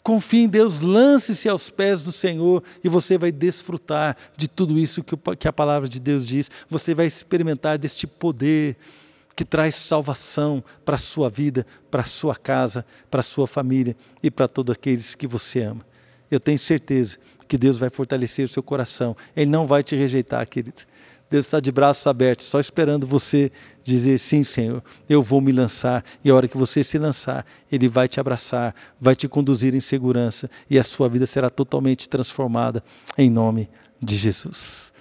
Confie 0.03 0.43
em 0.43 0.49
Deus, 0.49 0.81
lance-se 0.81 1.47
aos 1.47 1.69
pés 1.69 2.01
do 2.03 2.11
Senhor 2.11 2.61
e 2.83 2.89
você 2.89 3.17
vai 3.17 3.31
desfrutar 3.31 4.17
de 4.35 4.49
tudo 4.49 4.77
isso 4.77 5.01
que 5.39 5.47
a 5.47 5.53
palavra 5.53 5.87
de 5.87 6.01
Deus 6.01 6.27
diz. 6.27 6.51
Você 6.69 6.93
vai 6.93 7.05
experimentar 7.05 7.77
deste 7.77 8.05
poder 8.05 8.75
que 9.37 9.45
traz 9.45 9.75
salvação 9.75 10.61
para 10.83 10.95
a 10.95 10.99
sua 10.99 11.29
vida, 11.29 11.65
para 11.89 12.01
a 12.01 12.05
sua 12.05 12.35
casa, 12.35 12.85
para 13.09 13.21
a 13.21 13.23
sua 13.23 13.47
família 13.47 13.95
e 14.21 14.29
para 14.29 14.49
todos 14.49 14.73
aqueles 14.73 15.15
que 15.15 15.25
você 15.25 15.61
ama. 15.61 15.88
Eu 16.29 16.39
tenho 16.39 16.59
certeza 16.59 17.17
que 17.47 17.57
Deus 17.57 17.79
vai 17.79 17.89
fortalecer 17.89 18.45
o 18.45 18.49
seu 18.49 18.61
coração. 18.61 19.15
Ele 19.35 19.49
não 19.49 19.65
vai 19.65 19.81
te 19.83 19.95
rejeitar, 19.95 20.47
querido. 20.47 20.83
Deus 21.29 21.45
está 21.45 21.59
de 21.59 21.71
braços 21.71 22.07
abertos, 22.07 22.47
só 22.47 22.59
esperando 22.59 23.05
você 23.05 23.51
dizer: 23.83 24.19
sim, 24.19 24.43
Senhor, 24.43 24.83
eu 25.07 25.21
vou 25.21 25.39
me 25.39 25.51
lançar. 25.51 26.03
E 26.23 26.29
a 26.29 26.35
hora 26.35 26.47
que 26.47 26.57
você 26.57 26.83
se 26.83 26.97
lançar, 26.97 27.45
Ele 27.71 27.87
vai 27.87 28.07
te 28.07 28.19
abraçar, 28.19 28.73
vai 28.99 29.15
te 29.15 29.27
conduzir 29.27 29.75
em 29.75 29.79
segurança 29.79 30.49
e 30.69 30.79
a 30.79 30.83
sua 30.83 31.07
vida 31.07 31.25
será 31.25 31.49
totalmente 31.49 32.09
transformada 32.09 32.83
em 33.17 33.29
nome 33.29 33.69
de 34.01 34.15
Jesus. 34.15 34.91